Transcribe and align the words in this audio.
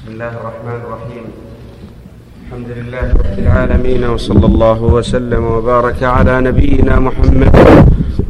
بسم 0.00 0.12
الله 0.12 0.28
الرحمن 0.28 0.80
الرحيم. 0.84 1.24
الحمد 2.46 2.68
لله 2.78 3.12
رب 3.12 3.38
العالمين 3.38 4.04
وصلى 4.04 4.46
الله 4.46 4.82
وسلم 4.82 5.44
وبارك 5.44 6.02
على 6.02 6.40
نبينا 6.40 7.00
محمد 7.00 7.56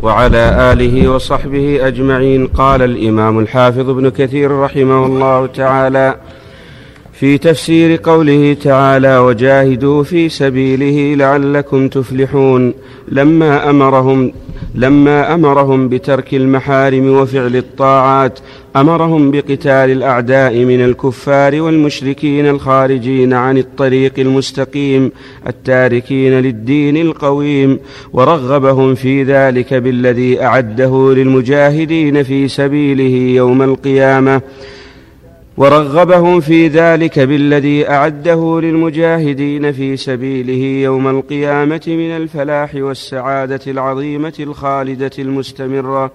وعلى 0.02 0.72
آله 0.72 1.08
وصحبه 1.08 1.86
أجمعين. 1.86 2.46
قال 2.46 2.82
الإمام 2.82 3.38
الحافظ 3.38 3.90
ابن 3.90 4.08
كثير 4.08 4.50
رحمه 4.50 5.06
الله 5.06 5.46
تعالى 5.46 6.16
في 7.12 7.38
تفسير 7.38 8.00
قوله 8.02 8.56
تعالى 8.62 9.18
وجاهدوا 9.18 10.02
في 10.02 10.28
سبيله 10.28 11.14
لعلكم 11.14 11.88
تفلحون 11.88 12.74
لما 13.08 13.70
أمرهم 13.70 14.32
لما 14.74 15.34
أمرهم 15.34 15.88
بترك 15.88 16.34
المحارم 16.34 17.10
وفعل 17.10 17.56
الطاعات 17.56 18.38
أمرهم 18.76 19.30
بقتال 19.30 19.90
الأعداء 19.90 20.64
من 20.64 20.84
الكفار 20.84 21.62
والمشركين 21.62 22.48
الخارجين 22.48 23.32
عن 23.32 23.58
الطريق 23.58 24.12
المستقيم 24.18 25.12
التاركين 25.46 26.32
للدين 26.32 26.96
القويم 26.96 27.78
ورغبهم 28.12 28.94
في 28.94 29.22
ذلك 29.22 29.74
بالذي 29.74 30.42
أعده 30.42 31.12
للمجاهدين 31.14 32.22
في 32.22 32.48
سبيله 32.48 33.36
يوم 33.36 33.62
القيامة. 33.62 34.40
ورغبهم 35.56 36.40
في 36.40 36.68
ذلك 36.68 37.18
بالذي 37.18 37.88
أعده 37.88 38.60
للمجاهدين 38.60 39.72
في 39.72 39.96
سبيله 39.96 40.82
يوم 40.82 41.08
القيامة 41.08 41.82
من 41.86 42.10
الفلاح 42.10 42.74
والسعادة 42.74 43.60
العظيمة 43.66 44.34
الخالدة 44.40 45.10
المستمرة. 45.18 46.10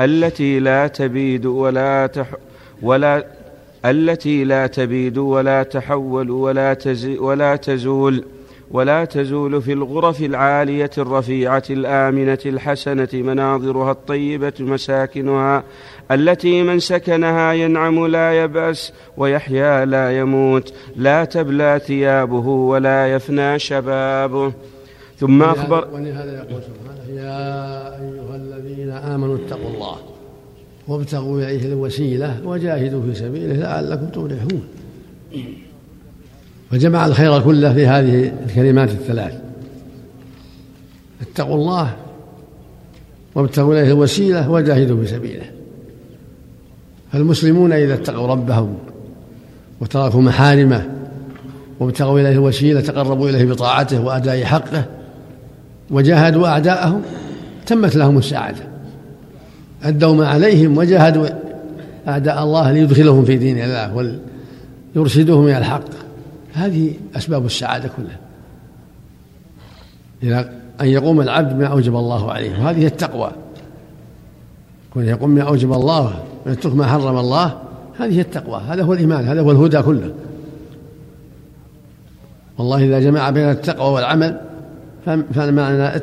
التي 0.00 0.60
لا 0.60 0.86
تبيد 0.86 1.46
ولا 1.46 2.06
تح 2.06 2.26
ولا 2.82 3.26
التي 3.84 4.44
لا 4.44 4.66
تبيد 4.66 5.18
ولا 5.18 5.62
تحول 5.62 6.30
ولا, 6.30 6.76
ولا 7.18 7.56
تزول 7.56 8.24
ولا 8.70 9.04
تزول 9.04 9.62
في 9.62 9.72
الغرف 9.72 10.22
العالية 10.22 10.90
الرفيعة 10.98 11.62
الآمنة 11.70 12.38
الحسنة 12.46 13.08
مناظرها 13.12 13.90
الطيبة 13.90 14.52
مساكنها 14.60 15.64
التي 16.10 16.62
من 16.62 16.78
سكنها 16.78 17.52
ينعم 17.52 18.06
لا 18.06 18.42
يبأس 18.42 18.92
ويحيا 19.16 19.84
لا 19.84 20.18
يموت 20.18 20.74
لا 20.96 21.24
تبلى 21.24 21.80
ثيابه 21.86 22.48
ولا 22.48 23.14
يفنى 23.14 23.58
شبابه. 23.58 24.52
ثم 25.26 25.42
أخبر 25.42 25.88
ولهذا 25.94 26.34
يقول 26.36 26.62
سبحانه 26.62 27.20
يا 27.20 28.00
أيها 28.00 28.36
الذين 28.36 28.90
آمنوا 28.90 29.36
اتقوا 29.36 29.70
الله 29.70 29.96
وابتغوا 30.88 31.38
إليه 31.38 31.66
الوسيلة 31.72 32.40
وجاهدوا 32.44 33.02
في 33.02 33.14
سبيله 33.14 33.54
لعلكم 33.54 34.06
تفلحون. 34.06 34.62
فجمع 36.70 37.06
الخير 37.06 37.40
كله 37.40 37.74
في 37.74 37.86
هذه 37.86 38.32
الكلمات 38.46 38.90
الثلاث. 38.90 39.40
اتقوا 41.22 41.54
الله 41.54 41.96
وابتغوا 43.34 43.74
إليه 43.74 43.92
الوسيلة 43.92 44.50
وجاهدوا 44.50 45.04
في 45.04 45.06
سبيله. 45.06 45.50
فالمسلمون 47.12 47.72
إذا 47.72 47.94
اتقوا 47.94 48.26
ربهم 48.26 48.76
وتركوا 49.80 50.22
محارمه 50.22 50.90
وابتغوا 51.80 52.20
إليه 52.20 52.32
الوسيلة 52.32 52.80
تقربوا 52.80 53.28
إليه 53.28 53.44
بطاعته 53.44 54.04
وأداء 54.04 54.44
حقه 54.44 54.84
وجاهدوا 55.90 56.48
أعداءهم 56.48 57.02
تمت 57.66 57.96
لهم 57.96 58.18
السعادة. 58.18 58.62
ادوا 59.82 60.14
ما 60.14 60.28
عليهم 60.28 60.78
وجاهدوا 60.78 61.26
أعداء 62.08 62.42
الله 62.42 62.72
ليدخلهم 62.72 63.24
في 63.24 63.36
دين 63.36 63.58
الله 63.58 64.16
ويرشدهم 64.96 65.44
إلى 65.44 65.58
الحق. 65.58 65.84
هذه 66.54 66.92
أسباب 67.16 67.46
السعادة 67.46 67.90
كلها. 67.96 68.18
إلى 70.22 70.50
أن 70.80 70.86
يقوم 70.86 71.20
العبد 71.20 71.54
بما 71.54 71.66
أوجب 71.66 71.96
الله 71.96 72.32
عليه 72.32 72.50
وهذه 72.50 72.86
التقوى. 72.86 73.30
كون 74.94 75.04
يقوم 75.04 75.34
بما 75.34 75.42
أوجب 75.42 75.72
الله 75.72 76.24
ويترك 76.46 76.74
ما 76.74 76.86
حرم 76.86 77.18
الله 77.18 77.58
هذه 77.98 78.20
التقوى 78.20 78.60
هذا 78.68 78.82
هو 78.82 78.92
الإيمان 78.92 79.28
هذا 79.28 79.40
هو 79.40 79.50
الهدى 79.50 79.82
كله. 79.82 80.12
والله 82.58 82.84
إذا 82.84 83.00
جمع 83.00 83.30
بين 83.30 83.50
التقوى 83.50 83.92
والعمل 83.92 84.40
فمعنى 85.34 86.00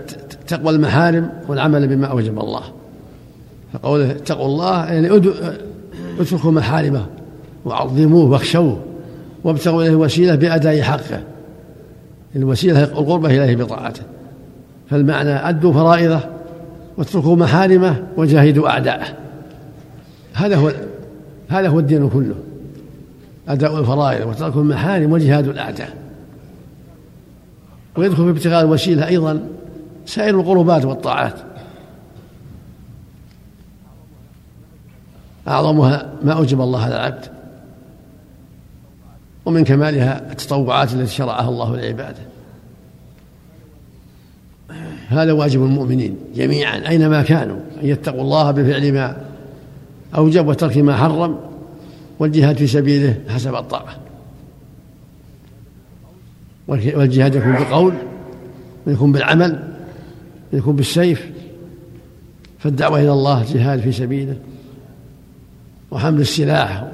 تقوى 0.47 0.69
المحارم 0.69 1.29
والعمل 1.47 1.87
بما 1.87 2.07
أوجب 2.07 2.39
الله. 2.39 2.61
فقوله 3.73 4.11
اتقوا 4.11 4.45
الله 4.45 4.85
يعني 4.85 5.31
اتركوا 6.19 6.51
محارمه 6.51 7.05
وعظموه 7.65 8.31
واخشوه 8.31 8.79
وابتغوا 9.43 9.81
إليه 9.81 9.91
الوسيلة 9.91 10.35
بأداء 10.35 10.81
حقه. 10.81 11.23
الوسيلة 12.35 12.83
القربة 12.83 13.29
إليه 13.29 13.55
بطاعته. 13.55 14.01
فالمعنى 14.89 15.29
أدوا 15.29 15.73
فرائضه 15.73 16.19
واتركوا 16.97 17.35
محارمه 17.35 18.03
وجاهدوا 18.17 18.69
أعداءه. 18.69 19.07
هذا 20.33 20.55
هو 20.55 20.71
هذا 21.49 21.67
هو 21.67 21.79
الدين 21.79 22.09
كله. 22.09 22.35
أداء 23.47 23.79
الفرائض 23.79 24.27
وترك 24.27 24.55
المحارم 24.55 25.11
وجهاد 25.11 25.47
الأعداء. 25.47 26.00
ويدخل 27.97 28.23
في 28.23 28.29
ابتغاء 28.29 28.61
الوسيلة 28.61 29.07
أيضا 29.07 29.47
سائر 30.05 30.39
القربات 30.39 30.85
والطاعات. 30.85 31.35
أعظمها 35.47 36.13
ما 36.23 36.33
أوجب 36.33 36.61
الله 36.61 36.83
على 36.83 36.95
العبد 36.95 37.25
ومن 39.45 39.63
كمالها 39.63 40.31
التطوعات 40.31 40.93
التي 40.93 41.13
شرعها 41.15 41.49
الله 41.49 41.75
لعباده. 41.75 42.31
هذا 45.09 45.31
واجب 45.31 45.63
المؤمنين 45.63 46.15
جميعا 46.35 46.89
أينما 46.89 47.21
كانوا 47.21 47.59
أن 47.83 47.87
يتقوا 47.87 48.21
الله 48.21 48.51
بفعل 48.51 48.93
ما 48.93 49.17
أوجب 50.15 50.47
وترك 50.47 50.77
ما 50.77 50.97
حرم 50.97 51.39
والجهاد 52.19 52.57
في 52.57 52.67
سبيله 52.67 53.15
حسب 53.29 53.55
الطاقة 53.55 53.97
والجهاد 56.71 57.35
يكون 57.35 57.53
بالقول 57.53 57.93
ويكون 58.87 59.11
بالعمل 59.11 59.73
ويكون 60.53 60.75
بالسيف. 60.75 61.31
فالدعوة 62.59 62.99
إلى 62.99 63.11
الله 63.11 63.53
جهاد 63.53 63.79
في 63.79 63.91
سبيله. 63.91 64.35
وحمل 65.91 66.21
السلاح 66.21 66.87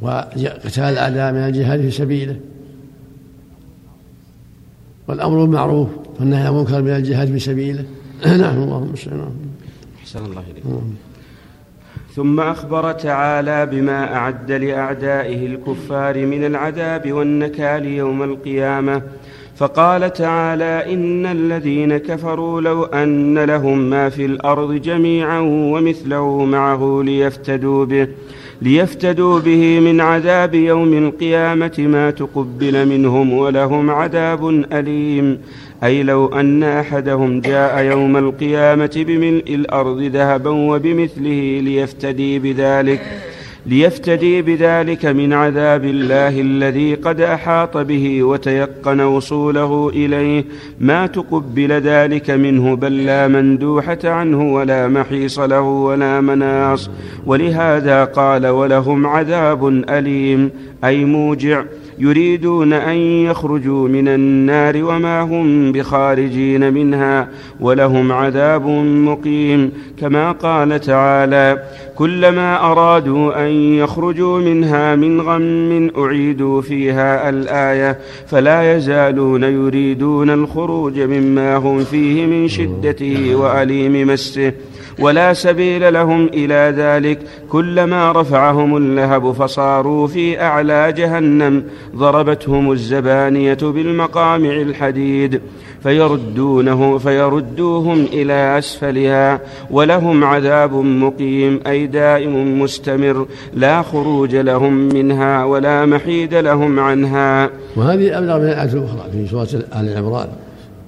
وقتال 0.00 0.84
الأعداء 0.84 1.32
من 1.32 1.38
الجهاد 1.38 1.80
في 1.80 1.90
سبيله. 1.90 2.36
والأمر 5.08 5.44
بالمعروف 5.44 5.88
والنهي 6.20 6.42
عن 6.42 6.54
المنكر 6.54 6.82
من 6.82 6.90
الجهاد 6.90 7.28
في 7.28 7.38
سبيله. 7.38 7.84
نعم 8.26 8.62
اللهم 8.62 8.96
صل 8.96 9.10
أحسن 10.02 10.24
الله 10.24 10.42
إليك. 10.50 10.64
ثم 12.18 12.40
أخبر 12.40 12.92
تعالى 12.92 13.66
بما 13.66 14.16
أعد 14.16 14.52
لأعدائه 14.52 15.46
الكفار 15.46 16.26
من 16.26 16.44
العذاب 16.44 17.12
والنكال 17.12 17.86
يوم 17.86 18.22
القيامة. 18.22 19.02
فقال 19.56 20.12
تعالى 20.12 20.94
إن 20.94 21.26
الذين 21.26 21.96
كفروا 21.96 22.60
لو 22.60 22.84
أن 22.84 23.38
لهم 23.38 23.78
ما 23.90 24.08
في 24.08 24.24
الأرض 24.24 24.72
جميعا 24.72 25.40
ومثله 25.40 26.44
معه 26.44 27.02
ليفتدوا 27.04 27.84
به. 27.84 28.08
ليفتدوا 28.62 29.40
به 29.40 29.80
من 29.80 30.00
عذاب 30.00 30.54
يوم 30.54 30.92
القيامة 31.06 31.74
ما 31.78 32.10
تقبل 32.10 32.88
منهم 32.88 33.32
ولهم 33.32 33.90
عذاب 33.90 34.48
أليم. 34.72 35.38
أي 35.84 36.02
لو 36.02 36.26
أن 36.26 36.62
أحدهم 36.62 37.40
جاء 37.40 37.84
يوم 37.84 38.16
القيامة 38.16 39.04
بملء 39.08 39.54
الأرض 39.54 40.02
ذهبا 40.02 40.50
وبمثله 40.50 41.60
ليفتدي 41.60 42.38
بذلك. 42.38 43.27
ليفتدي 43.68 44.42
بذلك 44.42 45.06
من 45.06 45.32
عذاب 45.32 45.84
الله 45.84 46.40
الذي 46.40 46.94
قد 46.94 47.20
أحاط 47.20 47.76
به 47.76 48.22
وتيقن 48.22 49.00
وصوله 49.00 49.90
إليه. 49.94 50.44
ما 50.80 51.06
تقبل 51.06 51.72
ذلك 51.72 52.30
منه 52.30 52.76
بل 52.76 53.04
لا 53.04 53.28
مندوحة 53.28 53.98
عنه 54.04 54.54
ولا 54.54 54.88
محيص 54.88 55.38
له 55.38 55.60
ولا 55.60 56.20
مناص. 56.20 56.90
ولهذا 57.26 58.04
قال 58.04 58.46
ولهم 58.46 59.06
عذاب 59.06 59.68
أليم 59.68 60.50
أي 60.84 61.04
موجع. 61.04 61.64
يريدون 61.98 62.72
أن 62.72 62.96
يخرجوا 62.96 63.88
من 63.88 64.08
النار 64.08 64.84
وما 64.84 65.20
هم 65.20 65.72
بخارجين 65.72 66.74
منها 66.74 67.28
ولهم 67.60 68.12
عذاب 68.12 68.66
مقيم. 68.82 69.72
كما 70.00 70.32
قال 70.32 70.80
تعالى 70.80 71.62
كلما 71.98 72.72
أرادوا 72.72 73.46
أن 73.46 73.50
يخرجوا 73.74 74.38
منها 74.38 74.94
من 74.94 75.20
غم 75.20 75.90
أعيدوا 75.98 76.60
فيها 76.60 77.28
الآية 77.28 77.98
فلا 78.26 78.76
يزالون 78.76 79.42
يريدون 79.42 80.30
الخروج 80.30 81.00
مما 81.00 81.56
هم 81.56 81.84
فيه 81.84 82.26
من 82.26 82.48
شدته 82.48 83.34
وأليم 83.34 84.08
مسه 84.08 84.52
ولا 84.98 85.32
سبيل 85.32 85.92
لهم 85.92 86.26
إلى 86.26 86.74
ذلك 86.76 87.18
كلما 87.48 88.12
رفعهم 88.12 88.76
اللهب 88.76 89.32
فصاروا 89.32 90.06
في 90.06 90.40
أعلى 90.40 90.92
جهنم 90.92 91.64
ضربتهم 91.96 92.72
الزبانية 92.72 93.54
بالمقامع 93.54 94.50
الحديد 94.50 95.40
فيردونه 95.82 96.98
فيردوهم 96.98 98.04
إلى 98.12 98.58
أسفلها 98.58 99.40
ولهم 99.70 100.24
عذاب 100.24 100.72
مقيم 100.74 101.60
أي 101.66 101.86
دائم 101.86 102.62
مستمر 102.62 103.26
لا 103.54 103.82
خروج 103.82 104.36
لهم 104.36 104.72
منها 104.72 105.44
ولا 105.44 105.86
محيد 105.86 106.34
لهم 106.34 106.80
عنها. 106.80 107.50
وهذه 107.76 108.18
أبلغ 108.18 108.38
من 108.38 108.44
الآية 108.44 108.72
الأخرى 108.72 109.10
في 109.12 109.26
سورة 109.26 109.62
آل 109.80 109.96
عمران. 109.96 110.28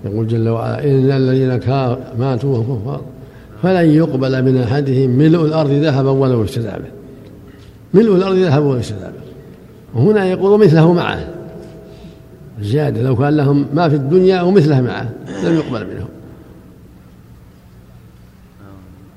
يقول 0.05 0.29
جل 0.29 0.49
وعلا 0.49 0.85
إن 0.85 1.11
الذين 1.11 1.61
ماتوا 2.19 2.63
كفار 2.63 3.01
فلن 3.63 3.91
يقبل 3.91 4.45
من 4.45 4.63
أحدهم 4.63 5.11
ملء 5.11 5.45
الأرض 5.45 5.71
ذهبا 5.71 6.11
ولو 6.11 6.43
افتدى 6.43 6.67
به. 6.67 6.91
ملء 7.95 8.17
الأرض 8.17 8.37
ذهبا 8.37 8.67
ولو 8.67 8.79
افتدى 8.79 9.05
به. 9.05 9.31
وهنا 10.01 10.27
يقول 10.27 10.61
مثله 10.61 10.93
معه. 10.93 11.40
زيادة 12.61 13.03
لو 13.03 13.17
كان 13.17 13.37
لهم 13.37 13.67
ما 13.75 13.89
في 13.89 13.95
الدنيا 13.95 14.43
ومثله 14.43 14.81
معه 14.81 15.11
لم 15.45 15.55
يقبل 15.55 15.95
منهم. 15.95 16.09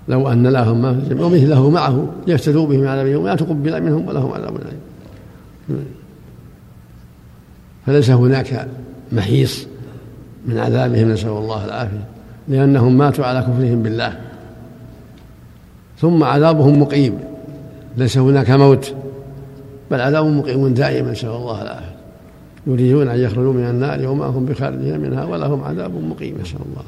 لو 0.07 0.31
أن 0.31 0.47
لهم 0.47 0.81
ما 0.81 0.93
في 0.93 0.99
الجنة 0.99 1.25
ومثله 1.25 1.69
معه 1.69 2.07
ليفتدوا 2.27 2.67
به 2.67 2.77
من 2.77 2.87
عذاب 2.87 3.07
يوم 3.07 3.27
لا 3.27 3.35
تقبل 3.35 3.83
منهم 3.83 4.07
ولهم 4.07 4.31
عذاب 4.31 4.55
أليم 4.55 5.85
فليس 7.85 8.09
هناك 8.09 8.67
محيص 9.11 9.67
من 10.45 10.57
عذابهم 10.57 11.11
نسأل 11.11 11.29
الله 11.29 11.65
العافية 11.65 12.05
لأنهم 12.47 12.97
ماتوا 12.97 13.25
على 13.25 13.41
كفرهم 13.41 13.83
بالله. 13.83 14.19
ثم 15.99 16.23
عذابهم 16.23 16.81
مقيم 16.81 17.19
ليس 17.97 18.17
هناك 18.17 18.49
موت 18.49 18.93
بل 19.91 20.01
عذاب 20.01 20.25
مقيم 20.25 20.73
دائما 20.73 21.11
نسأل 21.11 21.29
الله 21.29 21.61
العافية. 21.61 21.92
يريدون 22.67 23.07
أن 23.07 23.19
يخرجوا 23.19 23.53
من 23.53 23.63
النار 23.63 24.07
وما 24.07 24.25
هم 24.25 24.45
بخارجين 24.45 24.99
منها 24.99 25.25
ولهم 25.25 25.63
عذاب 25.63 25.91
مقيم 25.91 26.37
نسأل 26.41 26.59
الله. 26.71 26.83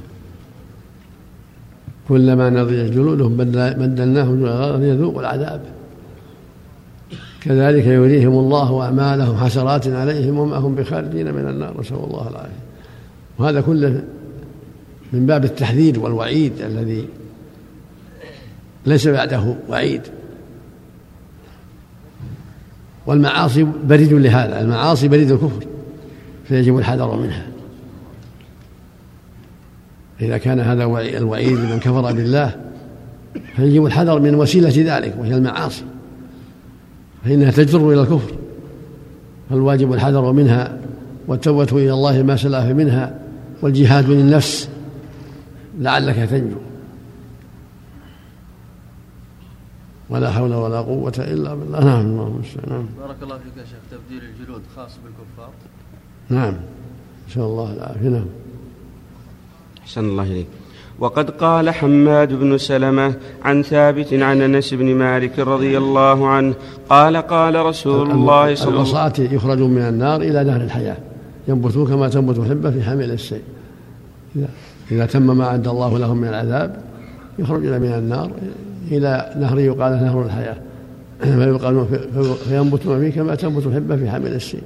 كلما 2.09 2.49
نضجت 2.49 2.93
جلودهم 2.93 3.37
بدلناهم 3.37 4.39
جلودا 4.39 4.77
ليذوقوا 4.77 5.21
العذاب. 5.21 5.61
كذلك 7.41 7.85
يريهم 7.85 8.31
الله 8.31 8.81
أعمالهم 8.81 9.37
حسرات 9.37 9.87
عليهم 9.87 10.39
وما 10.39 10.57
هم 10.57 10.75
بخارجين 10.75 11.33
من 11.33 11.49
النار 11.49 11.79
نسأل 11.79 11.97
الله 11.97 12.29
العافية. 12.29 12.65
وهذا 13.39 13.61
كله 13.61 14.03
من 15.13 15.25
باب 15.25 15.45
التحذير 15.45 15.99
والوعيد 15.99 16.61
الذي 16.61 17.07
ليس 18.85 19.07
بعده 19.07 19.55
وعيد. 19.69 20.01
والمعاصي 23.07 23.67
بريد 23.87 24.13
لهذا 24.13 24.61
المعاصي 24.61 25.07
بريد 25.07 25.31
الكفر 25.31 25.65
فيجب 26.47 26.77
الحذر 26.77 27.15
منها. 27.15 27.45
إذا 30.21 30.37
كان 30.37 30.59
هذا 30.59 30.83
الوعيد 31.17 31.57
لمن 31.57 31.79
كفر 31.79 32.11
بالله 32.11 32.55
فيجب 33.55 33.85
الحذر 33.85 34.19
من 34.19 34.35
وسيلة 34.35 34.97
ذلك 34.97 35.15
وهي 35.19 35.35
المعاصي. 35.35 35.83
فإنها 37.25 37.51
تجر 37.51 37.91
إلى 37.91 38.01
الكفر. 38.01 38.31
فالواجب 39.49 39.93
الحذر 39.93 40.31
منها 40.31 40.77
والتوبة 41.27 41.67
إلى 41.71 41.93
الله 41.93 42.23
ما 42.23 42.35
سلف 42.35 42.65
منها 42.65 43.19
والجهاد 43.61 44.09
للنفس 44.09 44.69
لعلك 45.79 46.15
تنجو 46.15 46.55
ولا 50.09 50.31
حول 50.31 50.53
ولا 50.53 50.79
قوة 50.79 51.13
إلا 51.17 51.53
بالله. 51.53 51.79
نعم 51.83 52.05
اللهم 52.05 52.41
نعم. 52.67 52.85
بارك 52.99 53.15
الله 53.23 53.37
فيك 53.37 53.57
يا 53.57 53.65
شيخ. 53.65 53.81
تبديل 53.91 54.23
الجلود 54.29 54.61
خاص 54.75 54.91
بالكفار. 55.03 55.49
نعم 56.29 56.55
نسأل 57.29 57.41
الله 57.41 57.73
العافية. 57.73 58.09
نعم. 58.09 58.25
أحسن 59.83 60.05
الله 60.05 60.23
إليك. 60.23 60.47
وقد 60.99 61.29
قال 61.29 61.69
حماد 61.69 62.33
بن 62.33 62.57
سلمة 62.57 63.13
عن 63.43 63.63
ثابت 63.63 64.13
عن 64.13 64.41
أنس 64.41 64.73
بن 64.73 64.95
مالك 64.95 65.39
رضي 65.39 65.77
الله 65.77 66.27
عنه 66.27 66.53
قال 66.89 67.17
قال 67.17 67.65
رسول 67.65 68.11
الله 68.11 68.55
صلى 68.55 68.79
الله 68.81 68.99
عليه 68.99 69.11
وسلم 69.11 69.35
يخرجون 69.35 69.69
من 69.69 69.81
النار 69.81 70.21
إلى 70.21 70.43
دار 70.43 70.61
الحياة 70.61 70.97
ينبتون 71.47 71.87
كما 71.87 72.09
تنبت 72.09 72.37
الحبة 72.37 72.71
في 72.71 72.83
حامل 72.83 73.11
السيل 73.11 73.41
إذا, 74.35 74.47
إذا 74.91 75.05
تم 75.05 75.37
ما 75.37 75.45
أعد 75.45 75.67
الله 75.67 75.97
لهم 75.97 76.17
من 76.17 76.27
العذاب 76.27 76.81
يخرجون 77.39 77.81
من 77.81 77.93
النار 77.93 78.31
إلى 78.91 79.33
نهر 79.39 79.59
يقال 79.59 80.03
نهر 80.03 80.25
الحياة. 80.25 80.57
فيقال 81.19 81.85
فينبتون 82.49 82.99
فيه 82.99 83.11
كما 83.11 83.35
تنبت 83.35 83.67
الحبة 83.67 83.95
في 83.95 84.09
حامل 84.09 84.33
السيل. 84.33 84.61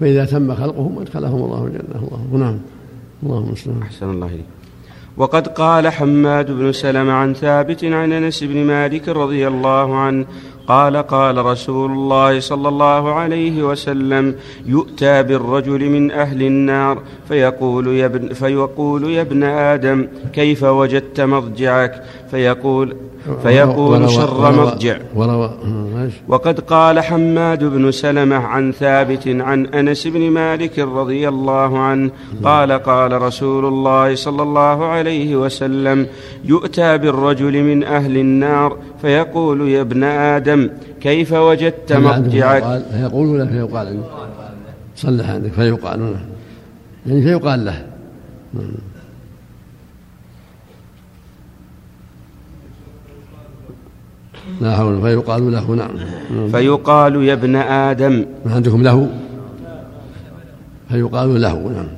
فإذا 0.00 0.24
تم 0.24 0.54
خلقهم 0.54 0.98
أدخلهم 0.98 1.44
الله 1.44 1.64
الجنة. 1.64 2.08
الله. 2.32 2.44
نعم. 2.44 2.58
اللهم 3.22 3.54
أحسن 3.82 4.10
الله 4.10 4.26
إليك. 4.26 4.58
وقد 5.18 5.48
قال 5.48 5.88
حماد 5.88 6.50
بن 6.50 6.72
سلم 6.72 7.10
عن 7.10 7.34
ثابت 7.34 7.84
عن 7.84 8.12
أنس 8.12 8.44
بن 8.44 8.64
مالك 8.64 9.08
رضي 9.08 9.48
الله 9.48 9.96
عنه 9.96 10.26
قال 10.68 10.96
قال 10.96 11.44
رسول 11.44 11.90
الله 11.90 12.40
صلى 12.40 12.68
الله 12.68 13.14
عليه 13.14 13.62
وسلم 13.62 14.34
يؤتى 14.66 15.22
بالرجل 15.22 15.90
من 15.90 16.10
أهل 16.10 16.42
النار 16.42 17.02
فيقول 17.28 17.86
يا 17.88 18.06
ابن 18.06 18.28
فيقول 18.28 19.10
يا 19.10 19.20
ابن 19.20 19.42
آدم 19.42 20.08
كيف 20.32 20.62
وجدت 20.62 21.20
مضجعك 21.20 22.02
فيقول 22.30 22.96
فيقول 23.42 24.10
شر 24.10 24.52
مضجع. 24.52 24.98
وقد 26.28 26.60
قال 26.60 27.00
حماد 27.00 27.64
بن 27.64 27.90
سلمة 27.90 28.36
عن 28.36 28.72
ثابت 28.72 29.28
عن 29.28 29.66
أنس 29.66 30.06
بن 30.06 30.30
مالك 30.30 30.78
رضي 30.78 31.28
الله 31.28 31.78
عنه 31.78 32.10
قال 32.44 32.72
قال 32.72 33.22
رسول 33.22 33.64
الله 33.64 34.14
صلى 34.14 34.42
الله 34.42 34.84
عليه 34.84 35.36
وسلم 35.36 36.06
يؤتى 36.44 36.98
بالرجل 36.98 37.62
من 37.62 37.84
أهل 37.84 38.16
النار 38.16 38.76
فيقول 39.02 39.68
يا 39.68 39.80
ابن 39.80 40.04
آدم 40.04 40.70
كيف 41.00 41.32
وجدت 41.32 41.92
مضجعك؟ 41.92 42.82
فيقول 42.92 43.26
ولا 43.26 43.46
فيقال. 43.46 44.00
صلح 44.96 45.30
عندك 45.30 45.52
فيقال 45.52 46.14
يعني 47.06 47.22
فيقال 47.22 47.64
له. 47.64 47.84
لا 54.60 54.76
حول 54.76 55.00
فيقال 55.02 55.52
له 55.52 55.74
نعم. 55.74 56.48
فيقال 56.48 57.24
يا 57.24 57.32
ابن 57.32 57.56
آدم. 57.56 58.26
ما 58.46 58.54
عندكم 58.54 58.82
له؟ 58.82 59.10
فيقال 60.88 61.40
له 61.40 61.54
نعم. 61.54 61.88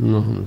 اللهم 0.00 0.44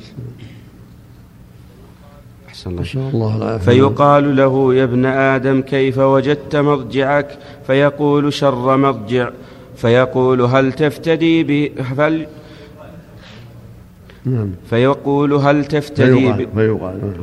أحسن 2.50 2.80
الله. 3.14 3.38
العافية 3.38 3.66
فيقال 3.66 4.36
له 4.36 4.74
يا 4.74 4.84
ابن 4.84 5.06
آدم 5.06 5.62
كيف 5.62 5.98
وجدت 5.98 6.56
مضجعك 6.56 7.38
فيقول 7.68 8.34
شر 8.34 8.78
مضجع 8.78 9.30
فيقول 9.76 10.42
هل 10.42 10.74
تفتدي 10.74 11.44
ب 11.44 11.72
هل 11.82 12.28
نعم. 14.26 14.52
فيقول 14.70 15.34
هل 15.34 15.66
تفتدي 15.66 16.34
فيقال, 16.34 16.48
فيقال 16.56 17.14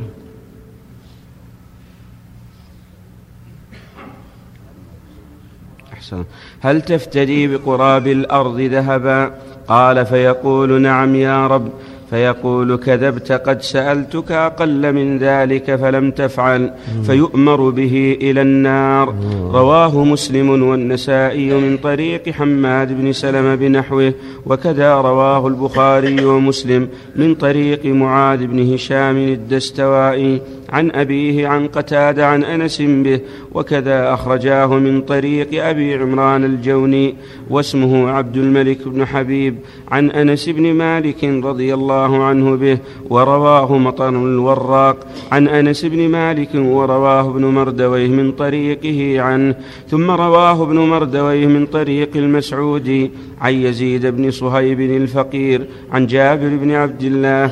أحسن. 6.01 6.23
هل 6.61 6.81
تفتدي 6.81 7.47
بقراب 7.47 8.07
الأرض 8.07 8.59
ذهبا؟ 8.59 9.31
قال 9.67 10.05
فيقول 10.05 10.81
نعم 10.81 11.15
يا 11.15 11.47
رب. 11.47 11.69
فيقول 12.09 12.77
كذبت 12.77 13.31
قد 13.31 13.61
سألتك 13.61 14.31
أقل 14.31 14.93
من 14.93 15.17
ذلك 15.17 15.75
فلم 15.75 16.11
تفعل. 16.11 16.73
فيؤمر 17.03 17.69
به 17.69 18.17
إلى 18.21 18.41
النار. 18.41 19.15
رواه 19.53 20.03
مسلم 20.03 20.63
والنسائي 20.63 21.53
من 21.53 21.77
طريق 21.77 22.29
حماد 22.29 23.01
بن 23.01 23.11
سلم 23.11 23.55
بنحوه. 23.55 24.13
وكذا 24.45 24.95
رواه 24.95 25.47
البخاري 25.47 26.25
ومسلم 26.25 26.87
من 27.15 27.35
طريق 27.35 27.85
معاذ 27.85 28.45
بن 28.47 28.73
هشام 28.73 29.17
الدستوائي. 29.17 30.41
عن 30.71 30.91
أبيه 30.91 31.47
عن 31.47 31.67
قتادة 31.67 32.27
عن 32.27 32.43
أنس 32.43 32.81
به 32.81 33.19
وكذا 33.53 34.13
أخرجاه 34.13 34.67
من 34.67 35.01
طريق 35.01 35.65
أبي 35.65 35.95
عمران 35.95 36.43
الجوني 36.43 37.15
واسمه 37.49 38.09
عبد 38.09 38.37
الملك 38.37 38.87
بن 38.87 39.05
حبيب 39.05 39.55
عن 39.91 40.11
أنس 40.11 40.49
بن 40.49 40.73
مالك 40.73 41.23
رضي 41.23 41.73
الله 41.73 42.23
عنه 42.23 42.55
به 42.55 42.77
ورواه 43.09 43.77
مطر 43.77 44.09
الوراق 44.09 45.07
عن 45.31 45.47
أنس 45.47 45.85
بن 45.85 46.09
مالك 46.09 46.49
ورواه 46.55 47.29
ابن 47.29 47.45
مردويه 47.45 48.07
من 48.07 48.31
طريقه 48.31 49.21
عنه 49.21 49.55
ثم 49.89 50.11
رواه 50.11 50.63
ابن 50.63 50.77
مردويه 50.77 51.47
من 51.47 51.65
طريق 51.65 52.09
المسعودي 52.15 53.11
عن 53.41 53.53
يزيد 53.53 54.05
بن 54.05 54.31
صهيب 54.31 54.81
الفقير 54.81 55.65
عن 55.91 56.07
جابر 56.07 56.47
بن 56.47 56.71
عبد 56.71 57.03
الله 57.03 57.51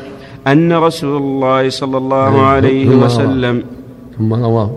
أن 0.51 0.74
رسول 0.74 1.22
الله 1.22 1.70
صلى 1.70 1.98
الله 1.98 2.41
عليه 2.41 2.89
وسلم 2.89 3.63
ثم 4.18 4.34
رواه 4.34 4.72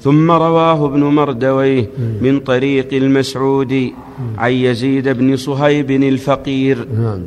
ثم 0.00 0.30
رواه 0.30 0.86
ابن 0.86 1.02
مردويه 1.04 1.86
من 2.20 2.40
طريق 2.40 2.88
المسعودي 2.92 3.94
عن 4.38 4.52
يزيد 4.52 5.08
بن 5.08 5.36
صهيب 5.36 5.90
الفقير 5.90 6.86
نعم. 6.98 7.22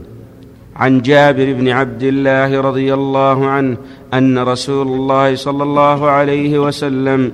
عن 0.75 1.01
جابر 1.01 1.53
بن 1.53 1.69
عبد 1.69 2.03
الله 2.03 2.61
رضي 2.61 2.93
الله 2.93 3.45
عنه 3.45 3.77
أن 4.13 4.39
رسول 4.39 4.87
الله 4.87 5.35
صلى 5.35 5.63
الله 5.63 6.09
عليه 6.09 6.59
وسلم 6.59 7.31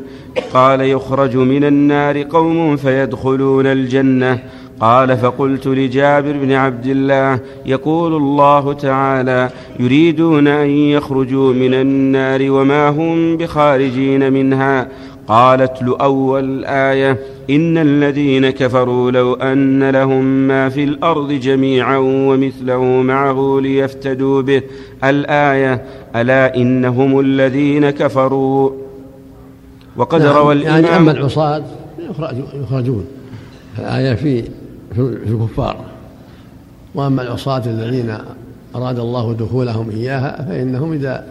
قال 0.54 0.82
يخرج 0.82 1.36
من 1.38 1.64
النار 1.64 2.24
قوم 2.24 2.78
فيدخلون 2.78 3.66
الجنة 3.66 4.40
قال 4.80 5.18
فقلت 5.18 5.68
لجابر 5.68 6.32
بن 6.32 6.52
عبد 6.52 6.86
الله 6.86 7.40
يقول 7.66 8.16
الله 8.16 8.74
تعالى 8.74 9.50
يريدون 9.80 10.48
أن 10.48 10.70
يخرجوا 10.70 11.54
من 11.54 11.74
النار 11.74 12.52
وما 12.52 12.90
هم 12.90 13.38
بخارجين 13.38 14.34
منها. 14.34 14.88
قالت 15.28 15.84
له 15.84 15.98
اول 15.98 16.66
آية 16.66 17.20
إن 17.50 17.78
الذين 17.78 18.50
كفروا 18.50 19.12
لو 19.12 19.34
أن 19.34 19.90
لهم 19.90 20.24
ما 20.24 20.70
في 20.70 20.84
الأرض 20.84 21.32
جميعا 21.32 21.98
ومثله 21.98 22.84
معه 22.84 23.60
ليفتدوا 23.62 24.42
به. 24.42 24.62
الآية 25.04 25.82
ألا 26.16 26.56
إنهم 26.56 27.20
الذين 27.20 27.90
كفروا. 27.90 28.72
وقد 29.98 30.22
نعم 30.22 30.36
روى 30.36 30.56
يعني 30.56 30.80
الإمام 30.80 31.02
أما 31.02 31.12
العصاة 31.12 31.64
يخرج- 32.10 32.64
يخرجون. 32.64 33.06
الآية 33.80 34.14
في 34.14 34.44
في 34.96 35.02
الكفار. 35.28 35.86
وأما 36.96 37.22
العصاة 37.22 37.62
الذين 37.66 38.18
أراد 38.76 39.00
الله 39.00 39.34
دخولهم 39.34 39.90
إياها 39.90 40.46
فإنهم 40.50 40.94
إذا 40.94 41.26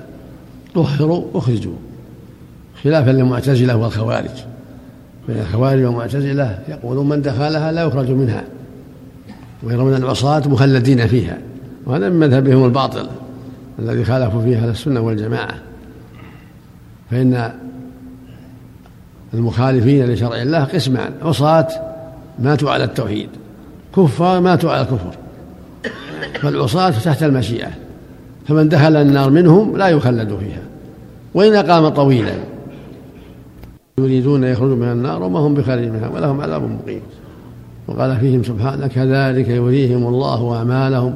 طهروا 0.75 1.25
أخرجوا 1.35 1.77
خلافا 2.83 3.11
للمعتزلة 3.11 3.77
والخوارج. 3.77 4.45
بين 5.29 5.39
الخوارج 5.39 5.83
والمعتزلة 5.83 6.59
يقولون 6.69 7.09
من 7.09 7.23
دخلها 7.23 7.73
لا 7.73 7.83
يخرج 7.83 8.11
منها 8.11 8.45
ويرون 9.63 9.95
العصاة 9.95 10.49
مخلدين 10.49 11.07
فيها. 11.07 11.39
وهذا 11.87 12.09
من 12.09 12.21
مذهبهم 12.21 12.65
الباطل 12.65 13.09
الذي 13.79 14.05
خالفوا 14.05 14.43
فيه 14.43 14.57
أهل 14.57 14.69
السنة 14.69 15.01
والجماعة. 15.01 15.55
فإن 17.11 17.53
المخالفين 19.35 20.05
لشرع 20.07 20.43
الله 20.43 20.65
قسمان 20.65 21.13
عصاة 21.23 21.69
ماتوا 22.39 22.71
على 22.71 22.85
التوحيد. 22.85 23.29
كفار 23.97 24.41
ماتوا 24.41 24.71
على 24.71 24.81
الكفر. 24.81 25.15
فالعصاة 26.41 26.91
تحت 26.91 27.23
المشيئة. 27.23 27.71
فمن 28.49 28.69
دخل 28.69 28.97
النار 28.97 29.31
منهم 29.31 29.77
لا 29.77 29.89
يخلد 29.89 30.29
فيها. 30.29 30.63
وإن 31.35 31.55
أقام 31.55 31.89
طويلا. 31.89 32.33
يريدون 33.99 34.45
يخرجوا 34.45 34.77
من 34.77 34.93
النار 34.93 35.23
وما 35.23 35.39
هم 35.39 35.55
بخارج 35.55 35.89
منها 35.89 36.09
ولهم 36.09 36.41
عذاب 36.41 36.63
مقيم. 36.63 37.01
وقال 37.89 38.17
فيهم 38.17 38.43
سبحانه 38.43 38.87
كذلك 38.87 39.49
يريهم 39.49 40.07
الله 40.07 40.57
أعمالهم 40.57 41.15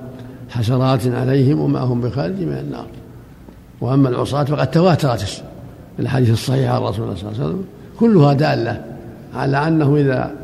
حسرات 0.51 1.07
عليهم 1.07 1.61
وما 1.61 1.81
هم 1.81 2.01
بخارج 2.01 2.41
من 2.41 2.59
النار. 2.67 2.87
وأما 3.81 4.09
العصاة 4.09 4.45
فقد 4.45 4.71
تواترت 4.71 5.43
الأحاديث 5.99 6.31
الصحيحة 6.31 6.75
عن 6.75 6.83
رسول 6.83 7.05
الله 7.05 7.17
صلى 7.17 7.31
الله 7.31 7.43
عليه 7.43 7.49
وسلم. 7.49 7.65
كلها 8.01 8.33
دالة 8.33 8.85
على 9.35 9.69
أنه 9.69 9.97
إذا 9.97 10.42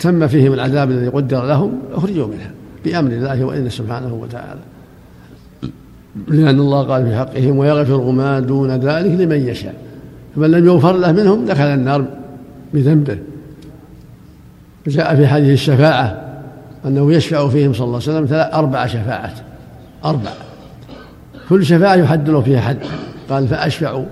تم 0.00 0.28
فيهم 0.28 0.52
العذاب 0.52 0.90
الذي 0.90 1.08
قدر 1.08 1.46
لهم 1.46 1.72
أخرجوا 1.92 2.26
منها 2.26 2.50
بأمر 2.84 3.10
الله 3.10 3.44
وإذنه 3.44 3.68
سبحانه 3.68 4.14
وتعالى. 4.14 4.60
لأن 6.28 6.60
الله 6.60 6.82
قال 6.82 7.06
في 7.06 7.16
حقهم 7.16 7.58
ويغفر 7.58 8.10
ما 8.10 8.40
دون 8.40 8.70
ذلك 8.70 9.20
لمن 9.20 9.48
يشاء 9.48 9.74
فمن 10.36 10.50
لم 10.50 10.66
يغفر 10.66 10.96
له 10.96 11.12
منهم 11.12 11.44
دخل 11.44 11.64
النار 11.64 12.04
بذنبه. 12.74 13.18
جاء 14.86 15.16
في 15.16 15.26
حديث 15.26 15.52
الشفاعة 15.52 16.30
أنه 16.86 17.12
يشفع 17.12 17.48
فيهم 17.48 17.72
صلى 17.72 17.84
الله 17.84 18.00
عليه 18.02 18.10
وسلم 18.12 18.26
ثلاث 18.26 18.54
أربع 18.54 18.86
شفاعات 18.86 19.34
أربع. 20.04 20.30
كل 21.48 21.64
شفاعة 21.64 21.94
يحد 21.94 22.30
له 22.30 22.40
فيها 22.40 22.60
حد 22.60 22.78
قال 23.30 23.48
فأشفع 23.48 24.02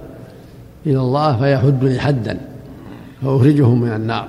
إلى 0.86 0.98
الله 0.98 1.36
فيحد 1.36 1.84
لي 1.84 1.98
حدا 1.98 2.38
فأخرجهم 3.22 3.80
من 3.80 3.92
النار. 3.92 4.28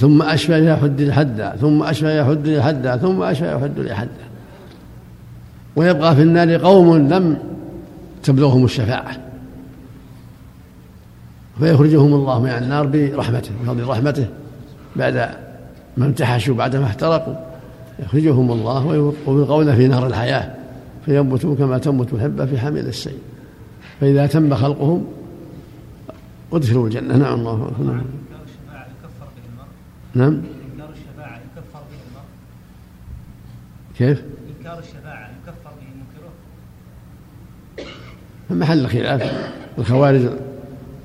ثم 0.00 0.22
أشفع 0.22 0.56
يحد 0.56 1.10
حدا 1.10 1.56
ثم 1.60 1.82
أشفع 1.82 2.10
يحد 2.10 2.58
حدا 2.60 2.96
ثم 2.96 3.22
أشفع 3.22 3.52
يحد 3.52 3.88
حدا 3.90 4.24
ويبقى 5.76 6.16
في 6.16 6.22
النار 6.22 6.56
قوم 6.56 6.96
لم 6.96 7.38
تبلغهم 8.22 8.64
الشفاعة. 8.64 9.16
فيخرجهم 11.58 12.14
الله 12.14 12.40
من 12.40 12.48
النار 12.48 12.86
برحمته 12.86 13.50
بفضل 13.62 13.84
رحمته. 13.84 14.26
بعد 14.96 15.14
ما 15.96 16.06
امتحشوا 16.06 16.54
بعد 16.54 16.76
ما 16.76 16.84
احترقوا 16.84 17.34
يخرجهم 17.98 18.52
الله 18.52 18.86
ويلقون 19.26 19.74
في 19.76 19.88
نار 19.88 20.06
الحياة. 20.06 20.54
فينبتون 21.04 21.56
كما 21.56 21.78
تنبت 21.78 22.12
الحبة 22.12 22.46
في 22.46 22.58
حمل 22.58 22.86
السيل. 22.86 23.18
فإذا 24.00 24.26
تم 24.26 24.54
خلقهم 24.54 25.04
أدخلوا 26.52 26.86
الجنة. 26.86 27.16
نعم 27.16 27.40
الله. 27.40 27.68
أكبر 27.68 27.84
نعم. 27.84 27.94
إنكار 27.94 28.40
الشفاعة 28.44 28.86
يكفر 28.86 29.26
به 29.36 29.42
المرء 29.52 29.68
نعم. 30.14 30.42
إنكار 30.72 30.90
الشفاعة 30.90 31.36
يكفر 31.36 31.80
به 31.90 31.98
المرء؟ 32.10 32.24
كيف؟ 33.98 34.22
إنكار 34.58 34.78
الشفاعة 34.78 35.30
يكفر 35.30 35.70
به 35.70 35.86
منكره؟ 35.96 36.32
محل 38.50 38.86
خلاف 38.86 39.52
الخوارج 39.78 40.30